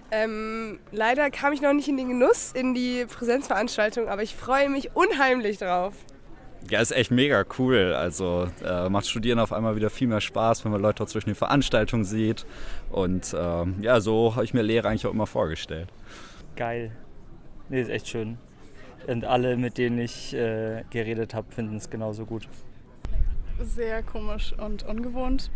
Ähm, 0.10 0.80
leider 0.94 1.30
kam 1.30 1.52
ich 1.52 1.62
noch 1.62 1.74
nicht 1.74 1.90
in 1.90 1.98
den 1.98 2.08
Genuss 2.08 2.54
in 2.54 2.74
die 2.74 3.06
Präsenzveranstaltung, 3.06 4.08
aber 4.08 4.24
ich 4.24 4.36
freue 4.36 4.70
mich 4.70 4.96
unheimlich 4.96 5.58
drauf. 5.58 5.94
Ja, 6.70 6.82
ist 6.82 6.92
echt 6.92 7.12
mega 7.12 7.46
cool. 7.60 7.94
Also 7.94 8.48
äh, 8.64 8.90
macht 8.90 9.08
Studieren 9.08 9.40
auf 9.40 9.54
einmal 9.54 9.76
wieder 9.76 9.90
viel 9.90 10.08
mehr 10.08 10.22
Spaß, 10.22 10.66
wenn 10.66 10.72
man 10.72 10.82
Leute 10.82 11.04
auch 11.04 11.08
zwischen 11.08 11.30
den 11.30 11.36
Veranstaltungen 11.36 12.04
sieht. 12.04 12.46
Und 12.90 13.34
äh, 13.34 13.66
ja, 13.82 14.00
so 14.00 14.36
habe 14.36 14.46
ich 14.46 14.54
mir 14.54 14.64
Lehre 14.64 14.88
eigentlich 14.88 15.06
auch 15.06 15.14
immer 15.14 15.28
vorgestellt. 15.28 15.90
Geil. 16.58 16.92
Nee, 17.70 17.82
ist 17.82 17.90
echt 17.90 18.08
schön. 18.10 18.38
Und 19.08 19.24
alle, 19.24 19.56
mit 19.56 19.78
denen 19.78 20.00
ich 20.00 20.34
äh, 20.34 20.84
geredet 20.90 21.34
habe, 21.34 21.52
finden 21.52 21.78
es 21.78 21.90
genauso 21.90 22.26
gut. 22.26 22.48
Sehr 23.62 24.04
komisch 24.04 24.54
und 24.58 24.84
ungewohnt. 24.84 25.50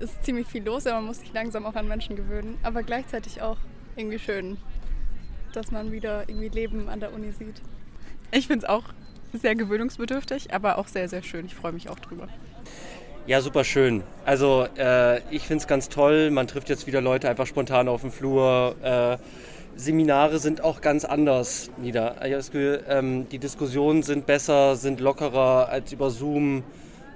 Es 0.00 0.10
ist 0.10 0.24
ziemlich 0.24 0.46
viel 0.46 0.64
los, 0.64 0.86
aber 0.86 0.96
man 0.96 1.06
muss 1.06 1.20
sich 1.20 1.32
langsam 1.32 1.66
auch 1.66 1.74
an 1.74 1.86
Menschen 1.86 2.16
gewöhnen. 2.16 2.58
Aber 2.62 2.82
gleichzeitig 2.82 3.42
auch 3.42 3.58
irgendwie 3.96 4.18
schön, 4.18 4.56
dass 5.52 5.70
man 5.70 5.92
wieder 5.92 6.28
irgendwie 6.28 6.48
Leben 6.48 6.88
an 6.88 7.00
der 7.00 7.12
Uni 7.12 7.30
sieht. 7.32 7.60
Ich 8.32 8.46
finde 8.46 8.64
es 8.64 8.68
auch 8.68 8.84
sehr 9.32 9.54
gewöhnungsbedürftig, 9.54 10.52
aber 10.52 10.78
auch 10.78 10.88
sehr, 10.88 11.08
sehr 11.08 11.22
schön. 11.22 11.46
Ich 11.46 11.54
freue 11.54 11.72
mich 11.72 11.88
auch 11.88 11.98
drüber. 11.98 12.28
Ja, 13.26 13.40
super 13.40 13.64
schön. 13.64 14.02
Also 14.24 14.66
äh, 14.76 15.20
ich 15.30 15.42
finde 15.42 15.62
es 15.62 15.68
ganz 15.68 15.88
toll. 15.88 16.30
Man 16.30 16.46
trifft 16.46 16.68
jetzt 16.68 16.86
wieder 16.86 17.00
Leute 17.00 17.28
einfach 17.28 17.46
spontan 17.46 17.88
auf 17.88 18.00
dem 18.00 18.10
Flur. 18.10 18.74
Äh, 18.82 19.18
Seminare 19.80 20.38
sind 20.38 20.62
auch 20.62 20.82
ganz 20.82 21.06
anders 21.06 21.70
wieder. 21.78 22.16
Ich 22.16 22.24
habe 22.24 22.32
das 22.32 22.50
Gefühl, 22.50 22.84
ähm, 22.86 23.26
die 23.30 23.38
Diskussionen 23.38 24.02
sind 24.02 24.26
besser, 24.26 24.76
sind 24.76 25.00
lockerer 25.00 25.70
als 25.70 25.90
über 25.90 26.10
Zoom 26.10 26.64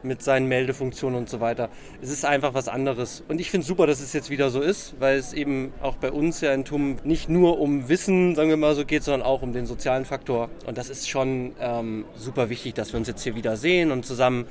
mit 0.02 0.22
seinen 0.22 0.48
Meldefunktionen 0.48 1.18
und 1.18 1.28
so 1.28 1.40
weiter. 1.40 1.68
Es 2.00 2.10
ist 2.10 2.24
einfach 2.24 2.54
was 2.54 2.68
anderes. 2.68 3.22
Und 3.28 3.38
ich 3.38 3.50
finde 3.50 3.66
super, 3.66 3.86
dass 3.86 4.00
es 4.00 4.14
jetzt 4.14 4.30
wieder 4.30 4.48
so 4.48 4.62
ist, 4.62 4.94
weil 4.98 5.18
es 5.18 5.34
eben 5.34 5.74
auch 5.82 5.96
bei 5.96 6.10
uns 6.10 6.40
ja 6.40 6.54
in 6.54 6.64
TUM 6.64 6.96
nicht 7.04 7.28
nur 7.28 7.60
um 7.60 7.90
Wissen, 7.90 8.34
sagen 8.34 8.48
wir 8.48 8.56
mal 8.56 8.74
so, 8.74 8.86
geht, 8.86 9.02
sondern 9.02 9.22
auch 9.22 9.42
um 9.42 9.52
den 9.52 9.66
sozialen 9.66 10.06
Faktor. 10.06 10.48
Und 10.66 10.78
das 10.78 10.88
ist 10.88 11.06
schon 11.06 11.52
ähm, 11.60 12.06
super 12.16 12.48
wichtig, 12.48 12.74
dass 12.74 12.94
wir 12.94 12.98
uns 12.98 13.08
jetzt 13.08 13.22
hier 13.22 13.34
wieder 13.34 13.58
sehen 13.58 13.92
und 13.92 14.06
zusammen 14.06 14.46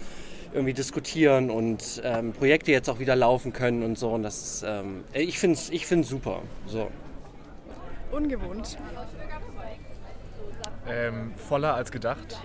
irgendwie 0.54 0.73
diskutieren 0.73 1.49
und 1.49 1.99
ähm, 2.04 2.32
Projekte 2.34 2.71
jetzt 2.71 2.91
auch 2.91 2.99
wieder 2.99 3.15
laufen 3.15 3.54
können 3.54 3.82
und 3.82 3.97
so. 3.97 4.10
Und 4.10 4.21
das 4.21 4.43
ist, 4.43 4.65
ähm, 4.67 5.04
ich 5.13 5.39
finde 5.39 5.56
es 5.56 5.71
ich 5.71 5.88
super. 6.08 6.43
So. 6.67 6.89
Ungewohnt. 8.15 8.78
Ähm, 10.88 11.34
voller 11.36 11.73
als 11.73 11.91
gedacht. 11.91 12.39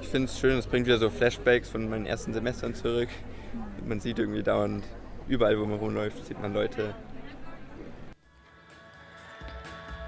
Ich 0.00 0.08
finde 0.08 0.26
es 0.26 0.38
schön, 0.38 0.58
es 0.58 0.66
bringt 0.66 0.86
wieder 0.86 0.98
so 0.98 1.08
Flashbacks 1.08 1.70
von 1.70 1.88
meinen 1.88 2.06
ersten 2.06 2.34
Semestern 2.34 2.74
zurück. 2.74 3.08
Man 3.86 4.00
sieht 4.00 4.18
irgendwie 4.18 4.42
dauernd, 4.42 4.84
überall 5.28 5.58
wo 5.58 5.64
man 5.64 5.78
rumläuft, 5.78 6.26
sieht 6.26 6.40
man 6.40 6.52
Leute. 6.52 6.94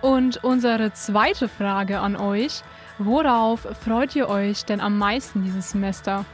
Und 0.02 0.44
unsere 0.44 0.92
zweite 0.92 1.48
Frage 1.48 2.00
an 2.00 2.16
euch. 2.16 2.62
Worauf 2.98 3.60
freut 3.82 4.14
ihr 4.14 4.28
euch 4.28 4.64
denn 4.64 4.80
am 4.80 4.98
meisten 4.98 5.42
dieses 5.42 5.70
Semester? 5.70 6.26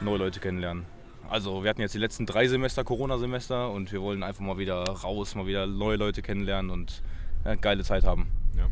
Neue 0.00 0.18
Leute 0.18 0.40
kennenlernen. 0.40 0.86
Also 1.28 1.62
wir 1.62 1.68
hatten 1.68 1.82
jetzt 1.82 1.94
die 1.94 1.98
letzten 1.98 2.24
drei 2.24 2.48
Semester 2.48 2.84
Corona-Semester 2.84 3.70
und 3.70 3.92
wir 3.92 4.00
wollen 4.00 4.22
einfach 4.22 4.40
mal 4.40 4.56
wieder 4.56 4.82
raus, 4.84 5.34
mal 5.34 5.46
wieder 5.46 5.66
neue 5.66 5.96
Leute 5.96 6.22
kennenlernen 6.22 6.70
und 6.70 7.02
eine 7.44 7.58
geile 7.58 7.84
Zeit 7.84 8.04
haben. 8.04 8.28
Ja. 8.56 8.66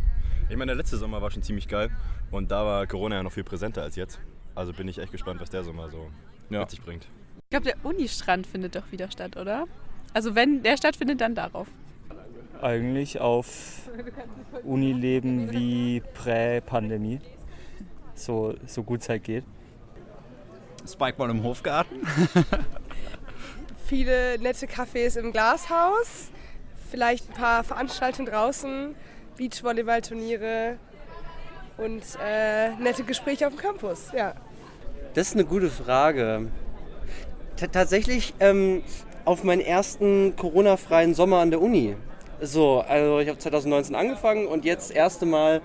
Ich 0.48 0.56
meine, 0.56 0.70
der 0.70 0.76
letzte 0.76 0.96
Sommer 0.96 1.20
war 1.20 1.30
schon 1.30 1.42
ziemlich 1.42 1.68
geil 1.68 1.90
und 2.30 2.50
da 2.50 2.64
war 2.64 2.86
Corona 2.86 3.16
ja 3.16 3.22
noch 3.22 3.32
viel 3.32 3.44
präsenter 3.44 3.82
als 3.82 3.96
jetzt. 3.96 4.18
Also 4.54 4.72
bin 4.72 4.88
ich 4.88 4.98
echt 4.98 5.12
gespannt, 5.12 5.38
was 5.40 5.50
der 5.50 5.64
Sommer 5.64 5.90
so 5.90 6.10
ja. 6.48 6.60
mit 6.60 6.70
sich 6.70 6.80
bringt. 6.80 7.06
Ich 7.44 7.50
glaube, 7.50 7.66
der 7.66 7.76
Unistrand 7.84 8.46
findet 8.46 8.74
doch 8.74 8.90
wieder 8.90 9.10
statt, 9.10 9.36
oder? 9.36 9.66
Also 10.14 10.34
wenn 10.34 10.62
der 10.62 10.78
stattfindet, 10.78 11.20
dann 11.20 11.34
darauf. 11.34 11.68
Eigentlich 12.62 13.20
auf 13.20 13.90
Unileben 14.64 15.52
wie 15.52 16.02
Prä-Pandemie. 16.14 17.20
So, 18.14 18.54
so 18.64 18.82
gut 18.82 19.02
es 19.02 19.10
halt 19.10 19.24
geht. 19.24 19.44
Spikeball 20.86 21.30
im 21.30 21.42
Hofgarten. 21.42 22.06
Viele 23.86 24.38
nette 24.38 24.66
Cafés 24.66 25.18
im 25.18 25.32
Glashaus. 25.32 26.30
Vielleicht 26.90 27.30
ein 27.30 27.34
paar 27.34 27.64
Veranstaltungen 27.64 28.28
draußen. 28.28 28.94
Beachvolleyball-Turniere 29.36 30.78
und 31.78 32.02
äh, 32.24 32.70
nette 32.76 33.04
Gespräche 33.04 33.46
auf 33.46 33.54
dem 33.54 33.60
Campus. 33.60 34.10
Ja. 34.16 34.34
Das 35.14 35.28
ist 35.28 35.34
eine 35.34 35.44
gute 35.44 35.70
Frage. 35.70 36.48
T 37.56 37.68
tatsächlich 37.68 38.34
ähm, 38.40 38.82
auf 39.24 39.44
meinen 39.44 39.60
ersten 39.60 40.36
Corona-freien 40.36 41.14
Sommer 41.14 41.38
an 41.38 41.50
der 41.50 41.60
Uni. 41.60 41.96
So, 42.40 42.80
also 42.80 43.20
ich 43.20 43.28
habe 43.28 43.38
2019 43.38 43.94
angefangen 43.94 44.46
und 44.46 44.64
jetzt 44.64 44.90
das 44.90 44.96
erste 44.96 45.26
Mal 45.26 45.62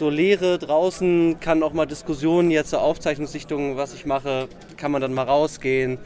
so 0.00 0.08
Lehre 0.08 0.58
draußen, 0.58 1.40
kann 1.40 1.62
auch 1.62 1.74
mal 1.74 1.84
Diskussionen, 1.84 2.50
jetzt 2.50 2.70
so 2.70 2.78
Aufzeichnungssichtungen, 2.78 3.76
was 3.76 3.92
ich 3.92 4.06
mache, 4.06 4.48
kann 4.78 4.90
man 4.90 5.02
dann 5.02 5.12
mal 5.12 5.24
rausgehen. 5.24 5.98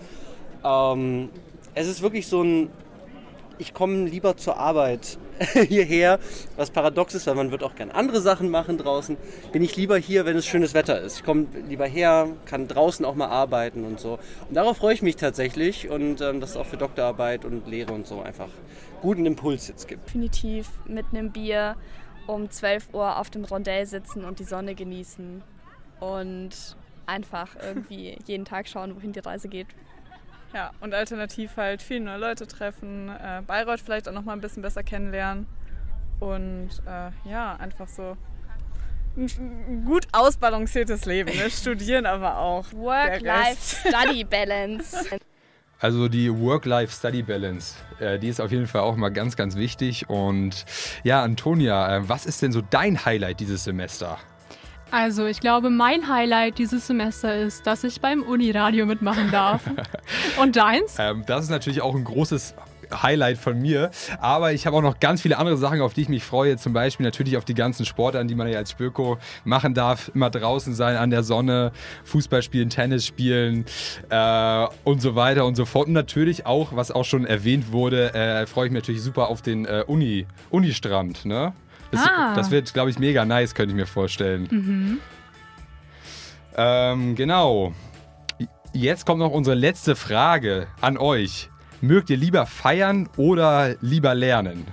Ähm, 0.65 1.29
es 1.77 1.87
ist 1.87 2.03
wirklich 2.03 2.27
so 2.27 2.43
ein, 2.43 2.71
ich 3.59 3.73
komme 3.73 4.07
lieber 4.07 4.37
zur 4.37 4.57
Arbeit 4.57 5.17
hierher, 5.69 6.19
was 6.57 6.71
paradox 6.71 7.15
ist, 7.15 7.29
weil 7.29 7.37
man 7.37 7.53
wird 7.53 7.63
auch 7.63 7.77
gerne 7.77 7.95
andere 7.95 8.21
Sachen 8.21 8.51
machen 8.51 8.79
draußen. 8.79 9.17
Bin 9.53 9.63
ich 9.63 9.77
lieber 9.77 9.97
hier, 9.97 10.27
wenn 10.27 10.37
es 10.37 10.45
schönes 10.45 10.75
Wetter 10.75 11.01
ist. 11.01 11.19
Ich 11.19 11.25
komme 11.25 11.47
lieber 11.69 11.87
her, 11.87 12.27
kann 12.47 12.67
draußen 12.67 13.05
auch 13.07 13.15
mal 13.15 13.29
arbeiten 13.29 13.85
und 13.85 14.01
so. 14.01 14.19
Und 14.49 14.57
darauf 14.57 14.79
freue 14.79 14.95
ich 14.95 15.03
mich 15.03 15.15
tatsächlich 15.15 15.89
und 15.89 16.21
ähm, 16.21 16.41
dass 16.41 16.51
es 16.51 16.57
auch 16.57 16.67
für 16.67 16.79
Doktorarbeit 16.79 17.45
und 17.45 17.69
Lehre 17.69 17.93
und 17.93 18.09
so 18.09 18.23
einfach 18.23 18.49
guten 19.03 19.25
Impuls 19.25 19.69
jetzt 19.69 19.87
gibt. 19.87 20.09
Definitiv 20.09 20.69
mit 20.89 21.07
einem 21.13 21.31
Bier 21.31 21.77
um 22.27 22.51
12 22.51 22.89
Uhr 22.93 23.19
auf 23.19 23.31
dem 23.31 23.45
Rondell 23.45 23.87
sitzen 23.87 24.25
und 24.25 24.39
die 24.39 24.45
Sonne 24.45 24.75
genießen 24.75 25.43
und 26.01 26.77
einfach 27.07 27.57
irgendwie 27.61 28.19
jeden 28.27 28.45
Tag 28.45 28.69
schauen, 28.69 28.97
wohin 28.97 29.13
die 29.13 29.21
Reise 29.21 29.49
geht. 29.49 29.69
Ja, 30.53 30.73
und 30.81 30.95
alternativ 30.95 31.57
halt 31.57 31.83
viele 31.83 32.05
neue 32.05 32.19
Leute 32.19 32.47
treffen, 32.47 33.09
äh, 33.09 33.43
Bayreuth 33.47 33.81
vielleicht 33.81 34.09
auch 34.09 34.13
noch 34.13 34.25
mal 34.25 34.35
ein 34.35 34.41
bisschen 34.41 34.63
besser 34.63 34.85
kennenlernen 34.85 35.47
und 36.21 36.71
äh, 36.87 37.11
ja, 37.29 37.57
einfach 37.57 37.89
so 37.89 38.17
ein 39.17 39.85
gut 39.85 40.07
ausbalanciertes 40.13 41.07
Leben. 41.07 41.37
Ne? 41.37 41.51
Studieren 41.51 42.07
aber 42.07 42.39
auch. 42.39 42.73
Work-Life-Study-Balance. 42.73 45.19
Also 45.85 46.09
die 46.09 46.35
Work-Life-Study-Balance, 46.35 47.75
äh, 48.01 48.19
die 48.19 48.29
ist 48.29 48.41
auf 48.41 48.51
jeden 48.51 48.67
Fall 48.67 48.81
auch 48.81 48.97
mal 48.97 49.11
ganz, 49.11 49.37
ganz 49.37 49.55
wichtig. 49.55 50.09
Und 50.09 50.65
ja, 51.03 51.23
Antonia, 51.23 51.99
äh, 51.99 52.09
was 52.09 52.25
ist 52.25 52.41
denn 52.41 52.53
so 52.53 52.63
dein 52.63 53.05
Highlight 53.05 53.39
dieses 53.39 53.65
Semester? 53.65 54.17
Also, 54.91 55.27
ich 55.27 55.41
glaube, 55.41 55.69
mein 55.69 56.09
Highlight 56.09 56.57
dieses 56.57 56.87
Semester 56.87 57.37
ist, 57.37 57.67
dass 57.67 57.85
ich 57.85 58.01
beim 58.01 58.23
Uniradio 58.23 58.87
mitmachen 58.87 59.31
darf. 59.31 59.61
Und 60.41 60.57
deins? 60.57 60.97
Ähm, 60.99 61.23
das 61.27 61.45
ist 61.45 61.51
natürlich 61.51 61.83
auch 61.83 61.95
ein 61.95 62.05
großes 62.05 62.55
Highlight 62.93 63.39
von 63.39 63.61
mir. 63.61 63.91
Aber 64.21 64.53
ich 64.53 64.67
habe 64.67 64.77
auch 64.77 64.83
noch 64.83 65.01
ganz 65.01 65.23
viele 65.23 65.39
andere 65.39 65.57
Sachen, 65.57 65.81
auf 65.81 65.95
die 65.95 66.03
ich 66.03 66.09
mich 66.09 66.25
freue. 66.25 66.57
Zum 66.57 66.73
Beispiel 66.73 67.05
natürlich 67.05 67.37
auf 67.37 67.45
die 67.45 67.55
ganzen 67.55 67.85
Sportarten, 67.87 68.29
die 68.29 68.35
man 68.35 68.49
ja 68.49 68.59
als 68.59 68.71
Spöko 68.73 69.19
machen 69.45 69.75
darf. 69.75 70.11
Immer 70.15 70.31
draußen 70.31 70.75
sein, 70.75 70.97
an 70.97 71.11
der 71.11 71.23
Sonne, 71.23 71.73
Fußball 72.05 72.43
spielen, 72.43 72.71
Tennis 72.71 73.07
spielen 73.07 73.65
äh, 74.11 74.67
und 74.85 75.01
so 75.03 75.15
weiter 75.15 75.45
und 75.47 75.55
so 75.57 75.65
fort. 75.65 75.87
Und 75.87 75.93
natürlich 75.95 76.47
auch, 76.47 76.75
was 76.77 76.91
auch 76.91 77.05
schon 77.05 77.25
erwähnt 77.27 77.73
wurde, 77.73 78.15
äh, 78.15 78.47
freue 78.47 78.67
ich 78.67 78.73
mich 78.73 78.83
natürlich 78.83 79.03
super 79.03 79.29
auf 79.29 79.43
den 79.43 79.65
äh, 79.67 79.85
Uni, 79.87 80.27
Unistrand. 80.51 81.25
Ne? 81.25 81.53
Das, 81.91 82.01
Ah. 82.07 82.35
das 82.35 82.51
wird, 82.51 82.75
glaube 82.75 82.91
ich, 82.91 82.99
mega 82.99 83.25
nice, 83.25 83.55
könnte 83.55 83.71
ich 83.71 83.77
mir 83.77 83.87
vorstellen. 83.87 84.49
Mhm. 84.51 84.99
Ähm, 86.57 87.15
genau. 87.15 87.73
Jetzt 88.73 89.07
kommt 89.07 89.21
noch 89.21 89.31
unsere 89.31 89.55
letzte 89.57 89.95
Frage 89.97 90.67
an 90.81 90.97
euch. 90.99 91.49
Mögt 91.85 92.09
ihr 92.09 92.17
lieber 92.17 92.47
feiern 92.47 93.11
oder 93.19 93.77
lieber 93.83 94.15
lernen? 94.15 94.67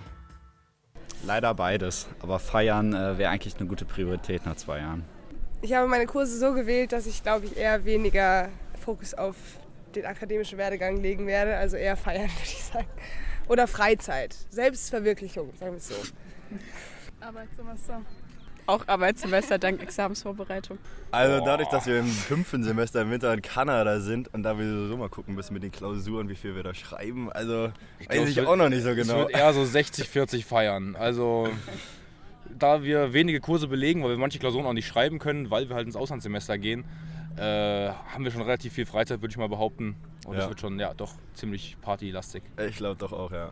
Leider 1.25 1.53
beides. 1.53 2.07
Aber 2.21 2.39
feiern 2.39 2.93
äh, 2.93 3.17
wäre 3.17 3.31
eigentlich 3.31 3.57
eine 3.57 3.67
gute 3.67 3.83
Priorität 3.83 4.45
nach 4.45 4.55
zwei 4.55 4.79
Jahren. 4.79 5.03
Ich 5.61 5.73
habe 5.73 5.89
meine 5.89 6.05
Kurse 6.05 6.39
so 6.39 6.53
gewählt, 6.53 6.93
dass 6.93 7.07
ich, 7.07 7.21
glaube 7.21 7.47
ich, 7.47 7.57
eher 7.57 7.83
weniger 7.83 8.47
Fokus 8.79 9.13
auf 9.13 9.35
den 9.93 10.05
akademischen 10.05 10.57
Werdegang 10.57 11.01
legen 11.01 11.27
werde. 11.27 11.57
Also 11.57 11.75
eher 11.75 11.97
feiern, 11.97 12.29
würde 12.29 12.43
ich 12.43 12.63
sagen. 12.63 12.87
Oder 13.49 13.67
Freizeit. 13.67 14.33
Selbstverwirklichung, 14.49 15.51
sagen 15.59 15.73
wir 15.73 15.79
es 15.79 15.89
so. 15.89 15.95
Arbeitssemester. 17.19 18.03
Auch 18.67 18.87
Arbeitssemester 18.87 19.57
dank 19.57 19.81
Examensvorbereitung. 19.81 20.77
Also 21.11 21.43
dadurch, 21.43 21.67
dass 21.69 21.85
wir 21.87 21.99
im 21.99 22.07
fünften 22.07 22.63
Semester 22.63 23.01
im 23.01 23.11
Winter 23.11 23.33
in 23.33 23.41
Kanada 23.41 23.99
sind 23.99 24.33
und 24.33 24.43
da 24.43 24.57
wir 24.57 24.87
so 24.87 24.95
mal 24.97 25.09
gucken 25.09 25.35
müssen 25.35 25.53
mit 25.53 25.63
den 25.63 25.71
Klausuren, 25.71 26.29
wie 26.29 26.35
viel 26.35 26.55
wir 26.55 26.63
da 26.63 26.73
schreiben, 26.73 27.31
also 27.31 27.71
Ich 27.99 28.07
weiß 28.09 28.15
glaub, 28.15 28.27
ich 28.27 28.41
auch 28.41 28.55
noch 28.55 28.69
nicht 28.69 28.83
so 28.83 28.95
genau. 28.95 29.13
Es 29.23 29.27
wird 29.27 29.31
eher 29.31 29.53
so 29.53 29.65
60, 29.65 30.07
40 30.07 30.45
feiern. 30.45 30.95
Also 30.95 31.49
da 32.57 32.83
wir 32.83 33.13
wenige 33.13 33.39
Kurse 33.39 33.67
belegen, 33.67 34.03
weil 34.03 34.11
wir 34.11 34.17
manche 34.17 34.39
Klausuren 34.39 34.65
auch 34.65 34.73
nicht 34.73 34.87
schreiben 34.87 35.19
können, 35.19 35.49
weil 35.49 35.67
wir 35.69 35.75
halt 35.75 35.87
ins 35.87 35.95
Auslandssemester 35.95 36.57
gehen, 36.57 36.85
äh, 37.37 37.89
haben 37.89 38.23
wir 38.23 38.31
schon 38.31 38.41
relativ 38.41 38.73
viel 38.73 38.85
Freizeit, 38.85 39.21
würde 39.21 39.31
ich 39.31 39.37
mal 39.37 39.49
behaupten. 39.49 39.95
Und 40.25 40.35
das 40.35 40.43
Ja. 40.45 40.49
wird 40.49 40.59
schon, 40.59 40.79
ja, 40.79 40.93
doch 40.93 41.13
ziemlich 41.33 41.77
partylastig. 41.81 42.43
Ich 42.69 42.75
glaube 42.77 42.97
doch 42.97 43.11
auch, 43.11 43.31
ja. 43.31 43.51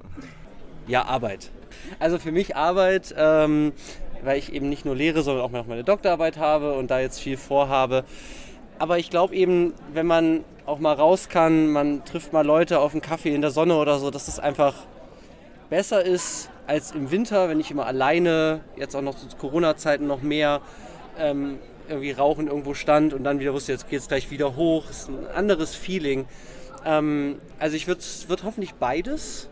Ja, 0.88 1.06
Arbeit. 1.06 1.52
Also 2.00 2.20
für 2.20 2.32
mich 2.32 2.56
Arbeit, 2.56 3.14
ähm, 3.18 3.74
weil 4.24 4.38
ich 4.38 4.54
eben 4.54 4.70
nicht 4.70 4.86
nur 4.86 4.96
lehre, 4.96 5.22
sondern 5.22 5.46
auch 5.46 5.52
noch 5.52 5.68
meine 5.68 5.84
Doktorarbeit 5.84 6.38
habe 6.38 6.74
und 6.74 6.92
da 6.92 7.00
jetzt 7.00 7.20
viel 7.20 7.38
vorhabe. 7.38 8.04
Aber 8.78 8.98
ich 8.98 9.10
glaube 9.10 9.36
eben, 9.36 9.74
wenn 9.94 10.06
man 10.06 10.44
auch 10.66 10.80
mal 10.80 10.94
raus 10.94 11.30
kann, 11.30 11.70
man 11.70 12.06
trifft 12.06 12.32
mal 12.32 12.46
Leute 12.46 12.80
auf 12.80 12.94
einen 12.94 13.02
Kaffee 13.02 13.34
in 13.34 13.42
der 13.42 13.52
Sonne 13.52 13.76
oder 13.76 14.00
so, 14.00 14.12
dass 14.12 14.28
es 14.28 14.40
einfach 14.40 14.76
besser 15.70 16.04
ist, 16.04 16.50
als 16.68 16.92
im 16.92 17.12
Winter, 17.12 17.50
wenn 17.50 17.60
ich 17.60 17.72
immer 17.72 17.86
alleine, 17.86 18.62
jetzt 18.76 18.96
auch 18.96 19.02
noch 19.02 19.16
zu 19.16 19.36
Corona-Zeiten 19.36 20.08
noch 20.08 20.22
mehr, 20.22 20.62
ähm, 21.18 21.60
irgendwie 21.90 22.12
rauchen 22.12 22.48
irgendwo 22.48 22.74
stand 22.74 23.14
und 23.14 23.24
dann 23.24 23.40
wieder 23.40 23.54
wusste, 23.54 23.72
jetzt 23.72 23.90
geht 23.90 24.00
es 24.00 24.08
gleich 24.08 24.30
wieder 24.30 24.56
hoch. 24.56 24.86
Das 24.88 25.02
ist 25.02 25.10
ein 25.10 25.28
anderes 25.36 25.76
Feeling. 25.76 26.28
Ähm, 26.86 27.40
also 27.58 27.76
ich 27.76 27.88
würde 27.88 28.02
würd 28.28 28.44
hoffentlich 28.44 28.76
beides 28.76 29.50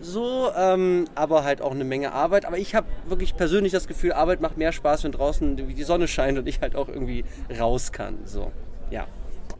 so, 0.00 0.50
ähm, 0.56 1.06
aber 1.14 1.44
halt 1.44 1.60
auch 1.60 1.72
eine 1.72 1.84
Menge 1.84 2.12
Arbeit. 2.12 2.44
Aber 2.44 2.58
ich 2.58 2.74
habe 2.74 2.86
wirklich 3.06 3.36
persönlich 3.36 3.72
das 3.72 3.88
Gefühl, 3.88 4.12
Arbeit 4.12 4.40
macht 4.40 4.56
mehr 4.56 4.72
Spaß, 4.72 5.04
wenn 5.04 5.12
draußen 5.12 5.56
die 5.56 5.82
Sonne 5.82 6.08
scheint 6.08 6.38
und 6.38 6.46
ich 6.46 6.60
halt 6.60 6.76
auch 6.76 6.88
irgendwie 6.88 7.24
raus 7.58 7.92
kann. 7.92 8.18
So, 8.24 8.52
ja. 8.90 9.06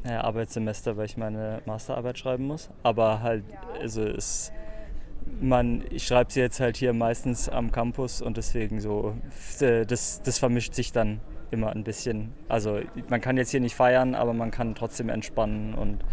Ja, 0.05 0.22
Arbeitssemester, 0.22 0.96
weil 0.96 1.07
ich 1.07 1.16
meine 1.16 1.61
Masterarbeit 1.66 2.18
schreiben 2.18 2.46
muss. 2.46 2.70
Aber 2.83 3.20
halt, 3.20 3.44
also 3.81 4.03
es, 4.03 4.53
man, 5.40 5.85
ich 5.90 6.07
schreibe 6.07 6.33
sie 6.33 6.40
jetzt 6.40 6.61
halt 6.61 6.77
hier 6.77 6.92
meistens 6.92 7.48
am 7.48 7.72
Campus 7.72 8.22
und 8.22 8.37
deswegen 8.37 8.81
so, 8.81 9.14
das, 9.61 10.22
das 10.22 10.38
vermischt 10.38 10.74
sich 10.74 10.92
dann 10.92 11.20
immer 11.51 11.70
ein 11.70 11.85
bisschen. 11.85 12.33
Also 12.48 12.81
man 13.09 13.20
kann 13.20 13.37
jetzt 13.37 13.51
hier 13.51 13.61
nicht 13.61 13.74
feiern, 13.74 14.14
aber 14.14 14.35
man 14.35 14.51
kann 14.51 14.74
trotzdem 14.74 15.09
entspannen 15.09 15.74
und 15.74 16.05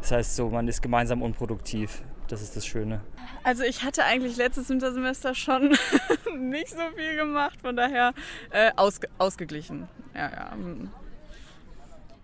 das 0.00 0.12
heißt 0.12 0.36
so, 0.36 0.48
man 0.48 0.68
ist 0.68 0.80
gemeinsam 0.80 1.22
unproduktiv. 1.22 2.02
Das 2.28 2.42
ist 2.42 2.56
das 2.56 2.66
Schöne. 2.66 3.00
Also 3.42 3.62
ich 3.62 3.82
hatte 3.82 4.04
eigentlich 4.04 4.36
letztes 4.36 4.68
Wintersemester 4.68 5.34
schon 5.34 5.68
nicht 6.38 6.68
so 6.68 6.82
viel 6.94 7.16
gemacht, 7.16 7.60
von 7.60 7.74
daher 7.74 8.12
äh, 8.50 8.70
ausge 8.76 9.08
ausgeglichen. 9.18 9.88
Ja, 10.14 10.30
ja. 10.30 10.52
Hm. 10.52 10.90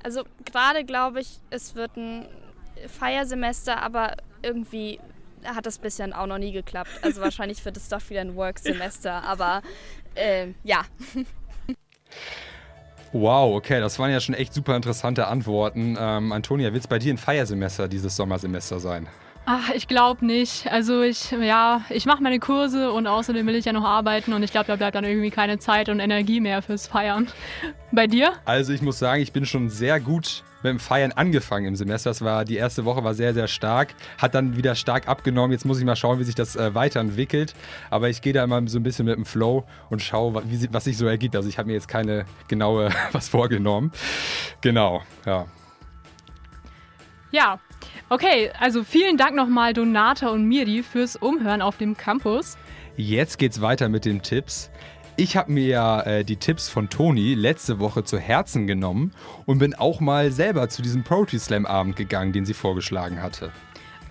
Also 0.03 0.25
gerade 0.45 0.85
glaube 0.85 1.21
ich, 1.21 1.41
es 1.49 1.75
wird 1.75 1.97
ein 1.97 2.27
Feiersemester, 2.89 3.83
aber 3.83 4.17
irgendwie 4.43 5.01
hat 5.45 5.65
das 5.65 5.79
bisher 5.79 6.09
auch 6.21 6.27
noch 6.27 6.39
nie 6.39 6.53
geklappt. 6.53 6.91
Also 7.03 7.23
wahrscheinlich 7.23 7.65
wird 7.65 7.77
es 7.77 7.89
doch 7.89 8.01
wieder 8.11 8.21
ein 8.21 8.37
Worksemester, 8.37 9.23
aber 9.23 9.63
äh, 10.15 10.49
ja. 10.63 10.83
Wow, 13.13 13.55
okay, 13.55 13.81
das 13.81 13.99
waren 13.99 14.11
ja 14.11 14.21
schon 14.21 14.35
echt 14.35 14.53
super 14.53 14.77
interessante 14.77 15.27
Antworten. 15.29 15.97
Ähm, 15.99 16.33
Antonia, 16.33 16.73
wird 16.73 16.83
es 16.83 16.89
bei 16.89 16.99
dir 16.99 17.15
ein 17.15 17.19
Feiersemester 17.19 17.89
dieses 17.89 18.17
Sommersemester 18.17 18.81
sein? 18.81 19.07
Ach, 19.47 19.71
ich 19.75 19.89
glaube 19.89 20.25
nicht. 20.25 20.71
Also 20.71 21.03
ich, 21.03 21.31
ja, 21.31 21.83
ich 21.91 22.07
mache 22.07 22.23
meine 22.23 22.39
Kurse 22.39 22.91
und 22.93 23.07
außerdem 23.07 23.47
will 23.47 23.57
ich 23.57 23.67
ja 23.67 23.75
noch 23.75 23.85
arbeiten 23.85 24.33
und 24.33 24.43
ich 24.43 24.53
glaube, 24.53 24.67
da 24.67 24.77
bleibt 24.77 24.95
dann 24.95 25.05
irgendwie 25.05 25.31
keine 25.31 25.59
Zeit 25.59 25.91
und 25.91 26.01
Energie 26.01 26.41
mehr 26.41 26.63
fürs 26.63 26.87
Feiern. 26.87 27.29
Bei 27.93 28.07
dir? 28.07 28.33
Also 28.47 28.73
ich 28.73 28.81
muss 28.81 28.99
sagen, 28.99 29.23
ich 29.23 29.33
bin 29.33 29.45
schon 29.45 29.69
sehr 29.69 30.01
gut 30.01 30.45
mit 30.63 30.71
dem 30.71 30.81
Feiern 30.81 31.13
angefangen 31.13 31.67
im 31.67 31.77
Semester. 31.77 32.09
Das 32.09 32.23
war, 32.23 32.47
die 32.47 32.57
erste 32.57 32.87
Woche 32.87 33.05
war 33.05 33.13
sehr, 33.13 33.35
sehr 33.35 33.47
stark, 33.47 33.95
hat 34.17 34.35
dann 34.35 34.57
wieder 34.57 34.75
stark 34.75 35.09
abgenommen. 35.09 35.53
Jetzt 35.53 35.67
muss 35.67 35.79
ich 35.79 35.85
mal 35.85 35.95
schauen, 35.95 36.19
wie 36.19 36.25
sich 36.25 36.35
das 36.35 36.57
äh, 36.57 36.75
weiterentwickelt. 36.75 37.55
Aber 37.91 38.09
ich 38.09 38.23
gehe 38.23 38.33
da 38.33 38.43
immer 38.43 38.67
so 38.67 38.79
ein 38.79 38.83
bisschen 38.83 39.05
mit 39.05 39.15
dem 39.15 39.27
Flow 39.27 39.65
und 39.91 40.01
schaue, 40.01 40.43
was 40.71 40.85
sich 40.85 40.97
so 40.97 41.07
ergibt. 41.07 41.37
Also 41.37 41.51
ich 41.51 41.59
habe 41.59 41.67
mir 41.67 41.75
jetzt 41.75 41.89
keine 41.89 42.25
genaue 42.49 42.89
was 43.13 43.29
vorgenommen. 43.29 43.93
Genau, 44.63 45.03
ja. 45.27 45.45
Ja, 47.35 47.59
okay, 48.11 48.53
also 48.61 48.85
vielen 48.85 49.17
Dank 49.17 49.35
nochmal 49.35 49.73
Donata 49.73 50.29
und 50.29 50.45
Miri 50.47 50.85
fürs 50.85 51.17
Umhören 51.17 51.63
auf 51.63 51.77
dem 51.77 51.97
Campus. 51.97 52.57
Jetzt 52.97 53.39
geht's 53.39 53.61
weiter 53.61 53.89
mit 53.89 54.05
den 54.05 54.23
Tipps. 54.23 54.71
Ich 55.17 55.37
habe 55.37 55.51
mir 55.51 55.67
ja 55.67 56.01
äh, 56.03 56.25
die 56.25 56.37
Tipps 56.37 56.69
von 56.69 56.89
Toni 56.89 57.35
letzte 57.35 57.81
Woche 57.81 58.05
zu 58.05 58.21
Herzen 58.21 58.69
genommen 58.69 59.11
und 59.47 59.59
bin 59.59 59.75
auch 59.75 59.99
mal 59.99 60.31
selber 60.31 60.69
zu 60.69 60.81
diesem 60.81 61.03
Poetry 61.03 61.41
Slam 61.41 61.67
Abend 61.67 61.97
gegangen, 61.97 62.33
den 62.33 62.45
sie 62.45 62.55
vorgeschlagen 62.55 63.21
hatte. 63.21 63.51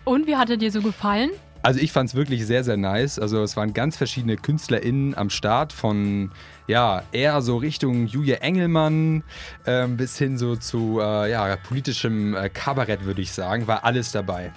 Und 0.03 0.27
wie 0.27 0.35
hat 0.35 0.49
er 0.49 0.57
dir 0.57 0.69
so 0.69 0.81
gefallen? 0.81 1.29
Also 1.63 1.79
ich 1.79 1.93
fand 1.93 2.09
es 2.09 2.15
wirklich 2.15 2.45
sehr, 2.45 2.65
sehr 2.65 2.75
nice. 2.75 3.17
Also 3.17 3.41
es 3.41 3.55
waren 3.55 3.73
ganz 3.73 3.95
verschiedene 3.95 4.35
KünstlerInnen 4.35 5.15
am 5.17 5.29
Start 5.29 5.71
von, 5.71 6.29
ja, 6.67 7.03
eher 7.13 7.41
so 7.41 7.55
Richtung 7.55 8.05
Julia 8.05 8.35
Engelmann 8.37 9.23
äh, 9.65 9.87
bis 9.87 10.17
hin 10.17 10.37
so 10.37 10.57
zu, 10.57 10.99
äh, 10.99 11.31
ja, 11.31 11.55
politischem 11.55 12.35
äh, 12.35 12.49
Kabarett, 12.49 13.05
würde 13.05 13.21
ich 13.21 13.31
sagen. 13.31 13.65
War 13.65 13.85
alles 13.85 14.11
dabei. 14.11 14.51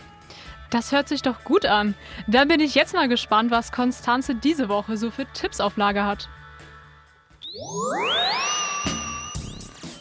Das 0.71 0.91
hört 0.91 1.07
sich 1.09 1.23
doch 1.23 1.45
gut 1.45 1.65
an. 1.65 1.95
Da 2.27 2.45
bin 2.45 2.59
ich 2.59 2.75
jetzt 2.75 2.93
mal 2.93 3.09
gespannt, 3.09 3.53
was 3.53 3.71
Konstanze 3.71 4.35
diese 4.35 4.69
Woche 4.69 4.97
so 4.97 5.13
für 5.13 5.27
Tipps 5.33 5.61
auf 5.61 5.77
Lager 5.77 6.07
hat. 6.07 6.29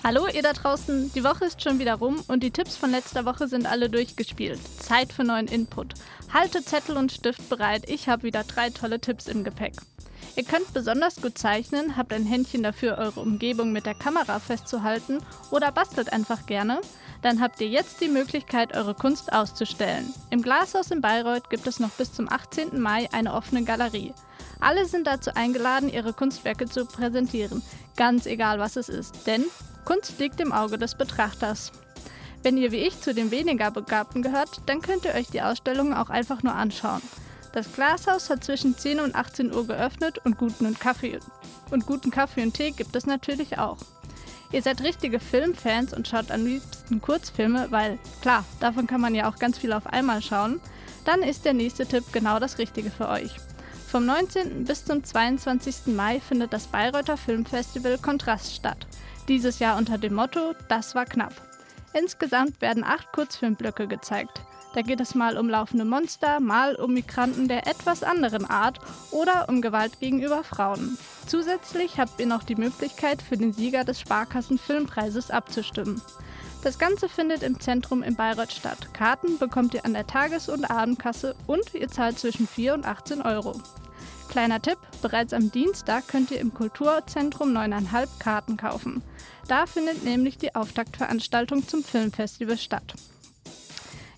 Hallo 0.06 0.28
ihr 0.28 0.44
da 0.44 0.54
draußen, 0.54 1.12
die 1.16 1.24
Woche 1.24 1.46
ist 1.46 1.64
schon 1.64 1.80
wieder 1.80 1.96
rum 1.96 2.24
und 2.28 2.44
die 2.44 2.52
Tipps 2.52 2.78
von 2.78 2.92
letzter 2.92 3.26
Woche 3.26 3.48
sind 3.48 3.66
alle 3.66 3.90
durchgespielt. 3.90 4.60
Zeit 4.80 5.12
für 5.12 5.24
neuen 5.24 5.48
Input. 5.48 5.96
Halte 6.32 6.64
Zettel 6.64 6.96
und 6.96 7.12
Stift 7.12 7.50
bereit, 7.50 7.90
ich 7.90 8.08
habe 8.08 8.22
wieder 8.22 8.44
drei 8.44 8.70
tolle 8.70 9.00
Tipps 9.00 9.26
im 9.26 9.44
Gepäck. 9.44 9.74
Ihr 10.36 10.44
könnt 10.44 10.72
besonders 10.76 11.16
gut 11.24 11.40
zeichnen, 11.40 11.98
habt 11.98 12.14
ein 12.14 12.28
Händchen 12.28 12.62
dafür, 12.62 13.00
eure 13.00 13.20
Umgebung 13.20 13.72
mit 13.72 13.88
der 13.88 13.96
Kamera 13.96 14.38
festzuhalten 14.38 15.24
oder 15.50 15.72
bastelt 15.72 16.14
einfach 16.14 16.46
gerne, 16.46 16.82
dann 17.24 17.42
habt 17.42 17.60
ihr 17.60 17.68
jetzt 17.68 18.00
die 18.00 18.08
Möglichkeit, 18.08 18.78
eure 18.78 18.94
Kunst 18.94 19.34
auszustellen. 19.34 20.14
Im 20.30 20.44
Glashaus 20.44 20.92
in 20.92 21.02
Bayreuth 21.02 21.50
gibt 21.50 21.66
es 21.66 21.80
noch 21.80 21.90
bis 21.90 22.14
zum 22.14 22.32
18. 22.32 22.80
Mai 22.80 23.10
eine 23.12 23.34
offene 23.34 23.64
Galerie. 23.64 24.14
Alle 24.66 24.88
sind 24.88 25.06
dazu 25.06 25.30
eingeladen, 25.36 25.90
ihre 25.90 26.12
Kunstwerke 26.12 26.66
zu 26.66 26.88
präsentieren, 26.88 27.62
ganz 27.96 28.26
egal 28.26 28.58
was 28.58 28.78
es 28.78 28.90
ist, 28.90 29.28
denn 29.28 29.46
Kunst 29.86 30.18
liegt 30.18 30.42
im 30.42 30.52
Auge 30.52 30.80
des 30.80 30.96
Betrachters. 30.96 31.72
Wenn 32.42 32.58
ihr 32.58 32.72
wie 32.72 32.78
ich 32.78 33.00
zu 33.00 33.14
den 33.14 33.30
weniger 33.30 33.70
Begabten 33.70 34.24
gehört, 34.24 34.62
dann 34.66 34.82
könnt 34.82 35.06
ihr 35.06 35.14
euch 35.14 35.28
die 35.28 35.44
Ausstellung 35.44 35.94
auch 35.94 36.10
einfach 36.10 36.42
nur 36.42 36.56
anschauen. 36.56 37.04
Das 37.54 37.72
Glashaus 37.74 38.32
hat 38.32 38.44
zwischen 38.44 38.76
10 38.76 39.02
und 39.02 39.14
18 39.14 39.54
Uhr 39.54 39.68
geöffnet 39.68 40.18
und 40.26 40.40
guten, 40.40 40.66
und 40.66 40.80
Kaffee, 40.80 41.20
und 41.70 41.86
guten 41.86 42.10
Kaffee 42.10 42.42
und 42.42 42.56
Tee 42.56 42.72
gibt 42.72 42.96
es 42.96 43.06
natürlich 43.06 43.60
auch. 43.60 43.78
Ihr 44.52 44.64
seid 44.64 44.82
richtige 44.82 45.20
Filmfans 45.20 45.94
und 45.94 46.08
schaut 46.08 46.32
am 46.32 46.44
liebsten 46.44 47.02
Kurzfilme, 47.02 47.68
weil 47.70 48.00
klar, 48.24 48.44
davon 48.60 48.88
kann 48.88 49.02
man 49.02 49.14
ja 49.14 49.30
auch 49.30 49.36
ganz 49.36 49.60
viel 49.60 49.74
auf 49.74 49.86
einmal 49.86 50.24
schauen, 50.24 50.60
dann 51.04 51.22
ist 51.22 51.46
der 51.46 51.54
nächste 51.54 51.86
Tipp 51.86 52.06
genau 52.12 52.40
das 52.40 52.58
Richtige 52.58 52.90
für 52.90 53.10
euch. 53.10 53.36
Vom 53.96 54.08
19. 54.08 54.66
bis 54.66 54.84
zum 54.84 55.06
22. 55.06 55.96
Mai 55.96 56.20
findet 56.20 56.52
das 56.52 56.68
Bayreuther 56.68 57.16
Filmfestival 57.16 57.98
Kontrast 57.98 58.54
statt. 58.54 58.88
Dieses 59.30 59.60
Jahr 59.60 59.78
unter 59.78 59.98
dem 59.98 60.16
Motto 60.16 60.52
Das 60.68 60.96
war 60.96 61.06
knapp. 61.06 61.32
Insgesamt 61.94 62.60
werden 62.60 62.84
acht 62.84 63.14
Kurzfilmblöcke 63.14 63.88
gezeigt. 63.88 64.42
Da 64.74 64.82
geht 64.82 65.00
es 65.00 65.16
mal 65.16 65.38
um 65.38 65.48
laufende 65.48 65.86
Monster, 65.86 66.42
mal 66.42 66.76
um 66.76 66.94
Migranten 66.94 67.48
der 67.48 67.68
etwas 67.68 68.04
anderen 68.04 68.44
Art 68.44 68.82
oder 69.12 69.48
um 69.48 69.62
Gewalt 69.62 70.02
gegenüber 70.02 70.44
Frauen. 70.44 70.98
Zusätzlich 71.26 71.98
habt 71.98 72.20
ihr 72.20 72.28
noch 72.28 72.44
die 72.44 72.56
Möglichkeit, 72.56 73.22
für 73.22 73.38
den 73.38 73.54
Sieger 73.54 73.86
des 73.86 74.02
Sparkassen 74.02 74.58
Filmpreises 74.58 75.32
abzustimmen. 75.32 76.02
Das 76.64 76.80
Ganze 76.80 77.08
findet 77.08 77.44
im 77.44 77.62
Zentrum 77.62 78.04
in 78.04 78.18
Bayreuth 78.18 78.52
statt. 78.52 78.94
Karten 78.94 79.38
bekommt 79.38 79.74
ihr 79.74 79.86
an 79.86 79.94
der 79.94 80.06
Tages- 80.06 80.50
und 80.50 80.66
Abendkasse 80.66 81.34
und 81.48 81.74
ihr 81.74 81.88
zahlt 81.88 82.20
zwischen 82.20 82.46
4 82.46 82.74
und 82.74 82.86
18 82.86 83.22
Euro. 83.22 83.62
Kleiner 84.30 84.62
Tipp, 84.62 84.78
bereits 85.02 85.34
am 85.34 85.52
Dienstag 85.52 86.08
könnt 86.08 86.32
ihr 86.32 86.40
im 86.40 86.54
Kulturzentrum 86.54 87.56
9,5 87.56 88.08
Karten 88.20 88.58
kaufen. 88.58 89.02
Da 89.48 89.66
findet 89.66 90.04
nämlich 90.04 90.38
die 90.38 90.56
Auftaktveranstaltung 90.56 91.68
zum 91.68 91.84
Filmfestival 91.84 92.58
statt. 92.58 92.96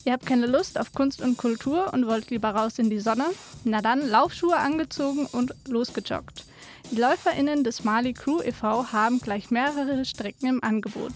Ihr 0.06 0.14
habt 0.14 0.26
keine 0.26 0.48
Lust 0.48 0.80
auf 0.80 0.94
Kunst 0.94 1.22
und 1.22 1.38
Kultur 1.38 1.94
und 1.94 2.08
wollt 2.08 2.30
lieber 2.30 2.52
raus 2.52 2.80
in 2.80 2.90
die 2.90 3.02
Sonne? 3.02 3.26
Na 3.66 3.82
dann 3.82 4.08
Laufschuhe 4.08 4.56
angezogen 4.56 5.26
und 5.26 5.54
losgejoggt. 5.68 6.46
Die 6.92 6.96
LäuferInnen 6.96 7.66
des 7.66 7.84
Mali 7.84 8.14
Crew 8.14 8.42
e.V. 8.42 8.94
haben 8.94 9.20
gleich 9.20 9.52
mehrere 9.52 10.06
Strecken 10.06 10.48
im 10.48 10.64
Angebot. 10.64 11.12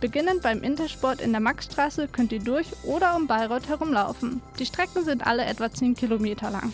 Beginnend 0.00 0.42
beim 0.42 0.62
Intersport 0.62 1.20
in 1.20 1.32
der 1.32 1.42
Maxstraße 1.42 2.08
könnt 2.08 2.32
ihr 2.32 2.40
durch 2.40 2.68
oder 2.84 3.14
um 3.14 3.26
Bayreuth 3.26 3.68
herumlaufen. 3.68 4.40
Die 4.58 4.66
Strecken 4.66 5.04
sind 5.04 5.26
alle 5.26 5.44
etwa 5.44 5.70
10 5.70 5.94
Kilometer 5.94 6.50
lang. 6.50 6.72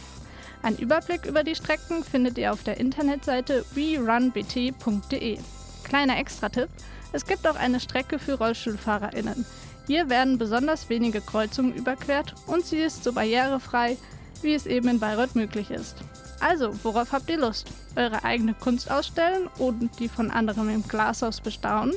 Ein 0.62 0.76
Überblick 0.76 1.24
über 1.24 1.44
die 1.44 1.54
Strecken 1.54 2.02
findet 2.02 2.36
ihr 2.36 2.52
auf 2.52 2.62
der 2.62 2.78
Internetseite 2.78 3.64
werunbt.de. 3.74 5.38
Kleiner 5.84 6.18
Extra-Tipp: 6.18 6.68
Es 7.12 7.26
gibt 7.26 7.46
auch 7.46 7.56
eine 7.56 7.80
Strecke 7.80 8.18
für 8.18 8.34
RollstuhlfahrerInnen. 8.34 9.46
Hier 9.86 10.10
werden 10.10 10.36
besonders 10.36 10.90
wenige 10.90 11.20
Kreuzungen 11.20 11.74
überquert 11.74 12.34
und 12.46 12.66
sie 12.66 12.80
ist 12.80 13.04
so 13.04 13.12
barrierefrei, 13.12 13.96
wie 14.42 14.54
es 14.54 14.66
eben 14.66 14.88
in 14.88 15.00
Bayreuth 15.00 15.34
möglich 15.34 15.70
ist. 15.70 15.96
Also, 16.40 16.72
worauf 16.84 17.12
habt 17.12 17.30
ihr 17.30 17.38
Lust? 17.38 17.68
Eure 17.96 18.22
eigene 18.24 18.54
Kunst 18.54 18.90
ausstellen 18.90 19.48
und 19.58 19.98
die 19.98 20.08
von 20.08 20.30
anderen 20.30 20.70
im 20.70 20.86
Glashaus 20.86 21.40
bestaunen? 21.40 21.94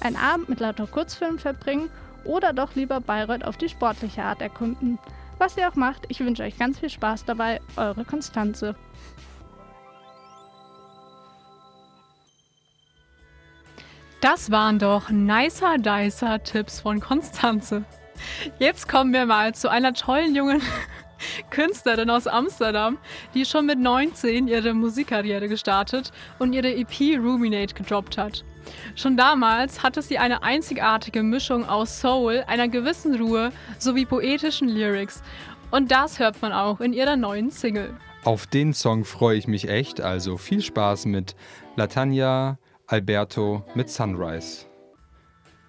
Ein 0.00 0.16
Abend 0.16 0.48
mit 0.48 0.60
lauter 0.60 0.86
Kurzfilmen 0.86 1.38
verbringen 1.38 1.90
oder 2.24 2.52
doch 2.52 2.74
lieber 2.74 3.00
Bayreuth 3.00 3.44
auf 3.44 3.56
die 3.56 3.68
sportliche 3.68 4.22
Art 4.22 4.40
erkunden? 4.40 4.98
Was 5.38 5.56
ihr 5.56 5.68
auch 5.68 5.74
macht, 5.74 6.04
ich 6.08 6.20
wünsche 6.20 6.42
euch 6.42 6.58
ganz 6.58 6.78
viel 6.78 6.90
Spaß 6.90 7.24
dabei. 7.24 7.60
Eure 7.76 8.04
Konstanze. 8.04 8.74
Das 14.22 14.50
waren 14.50 14.78
doch 14.78 15.10
nicer 15.10 15.76
Dicer 15.78 16.42
Tipps 16.42 16.80
von 16.80 17.00
Konstanze. 17.00 17.84
Jetzt 18.58 18.88
kommen 18.88 19.12
wir 19.12 19.26
mal 19.26 19.54
zu 19.54 19.70
einer 19.70 19.92
tollen 19.92 20.34
jungen 20.34 20.62
Künstlerin 21.50 22.08
aus 22.08 22.26
Amsterdam, 22.26 22.98
die 23.34 23.44
schon 23.44 23.66
mit 23.66 23.78
19 23.78 24.48
ihre 24.48 24.72
Musikkarriere 24.72 25.48
gestartet 25.48 26.12
und 26.38 26.54
ihre 26.54 26.74
EP 26.74 27.18
Ruminate 27.18 27.74
gedroppt 27.74 28.16
hat. 28.16 28.44
Schon 28.94 29.16
damals 29.16 29.82
hatte 29.82 30.02
sie 30.02 30.18
eine 30.18 30.42
einzigartige 30.42 31.22
Mischung 31.22 31.68
aus 31.68 32.00
Soul, 32.00 32.44
einer 32.46 32.68
gewissen 32.68 33.14
Ruhe 33.14 33.52
sowie 33.78 34.04
poetischen 34.04 34.68
Lyrics. 34.68 35.22
Und 35.70 35.90
das 35.90 36.18
hört 36.18 36.40
man 36.42 36.52
auch 36.52 36.80
in 36.80 36.92
ihrer 36.92 37.16
neuen 37.16 37.50
Single. 37.50 37.94
Auf 38.24 38.46
den 38.46 38.72
Song 38.72 39.04
freue 39.04 39.36
ich 39.36 39.46
mich 39.46 39.68
echt, 39.68 40.00
also 40.00 40.36
viel 40.36 40.60
Spaß 40.60 41.06
mit 41.06 41.36
Latanya 41.76 42.58
Alberto 42.86 43.64
mit 43.74 43.90
Sunrise. 43.90 44.66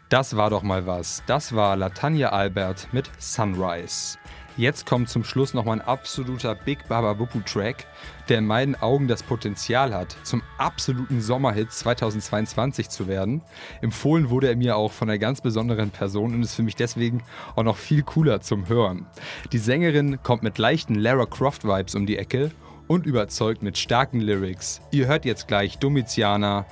Das 0.10 0.38
war 0.38 0.50
doch 0.50 0.64
mal 0.64 0.88
was. 0.88 1.22
Das 1.28 1.54
war 1.54 1.76
Latanya 1.76 2.30
Albert 2.30 2.88
mit 2.94 3.10
Sunrise. 3.20 4.18
Jetzt 4.58 4.88
kommt 4.88 5.08
zum 5.08 5.24
Schluss 5.24 5.54
nochmal 5.54 5.78
ein 5.78 5.86
absoluter 5.86 6.56
Big 6.56 6.88
Baba 6.88 7.14
Bupu 7.14 7.42
Track, 7.42 7.86
der 8.28 8.40
in 8.40 8.48
meinen 8.48 8.74
Augen 8.74 9.08
das 9.08 9.22
Potenzial 9.22 9.94
hat, 9.94 10.18
zum 10.24 10.42
absoluten 10.58 11.22
Sommerhit 11.22 11.72
2022 11.72 12.90
zu 12.90 13.08
werden. 13.08 13.44
Empfohlen 13.82 14.32
wurde 14.32 14.48
er 14.48 14.56
mir 14.56 14.76
auch 14.76 14.92
von 14.92 15.12
einer 15.12 15.20
ganz 15.20 15.42
besonderen 15.42 15.92
Person 15.92 16.34
und 16.34 16.42
ist 16.42 16.56
für 16.56 16.64
mich 16.64 16.76
deswegen 16.76 17.22
auch 17.56 17.62
noch 17.62 17.78
viel 17.78 18.02
cooler 18.02 18.42
zum 18.42 18.68
Hören. 18.68 19.06
Die 19.52 19.60
Sängerin 19.60 20.24
kommt 20.24 20.42
mit 20.42 20.58
leichten 20.58 20.96
Lara 20.96 21.28
Croft 21.28 21.64
Vibes 21.64 21.94
um 21.94 22.08
die 22.08 22.18
Ecke 22.18 22.50
und 22.88 23.06
überzeugt 23.06 23.62
mit 23.62 23.78
starken 23.78 24.22
Lyrics. 24.22 24.82
Ihr 24.90 25.06
hört 25.06 25.26
jetzt 25.26 25.48
gleich 25.48 25.78
Domitiana 25.78 26.66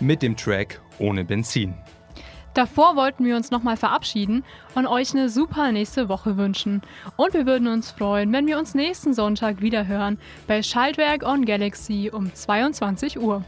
mit 0.00 0.22
dem 0.22 0.36
Track 0.36 0.80
Ohne 0.98 1.24
Benzin. 1.24 1.74
Davor 2.58 2.96
wollten 2.96 3.24
wir 3.24 3.36
uns 3.36 3.52
nochmal 3.52 3.76
verabschieden 3.76 4.42
und 4.74 4.88
euch 4.88 5.12
eine 5.12 5.28
super 5.28 5.70
nächste 5.70 6.08
Woche 6.08 6.36
wünschen. 6.36 6.82
Und 7.14 7.32
wir 7.32 7.46
würden 7.46 7.68
uns 7.68 7.92
freuen, 7.92 8.32
wenn 8.32 8.48
wir 8.48 8.58
uns 8.58 8.74
nächsten 8.74 9.14
Sonntag 9.14 9.62
wieder 9.62 9.86
hören 9.86 10.18
bei 10.48 10.60
Schaltwerk 10.64 11.22
on 11.22 11.44
Galaxy 11.44 12.10
um 12.12 12.34
22 12.34 13.20
Uhr. 13.20 13.44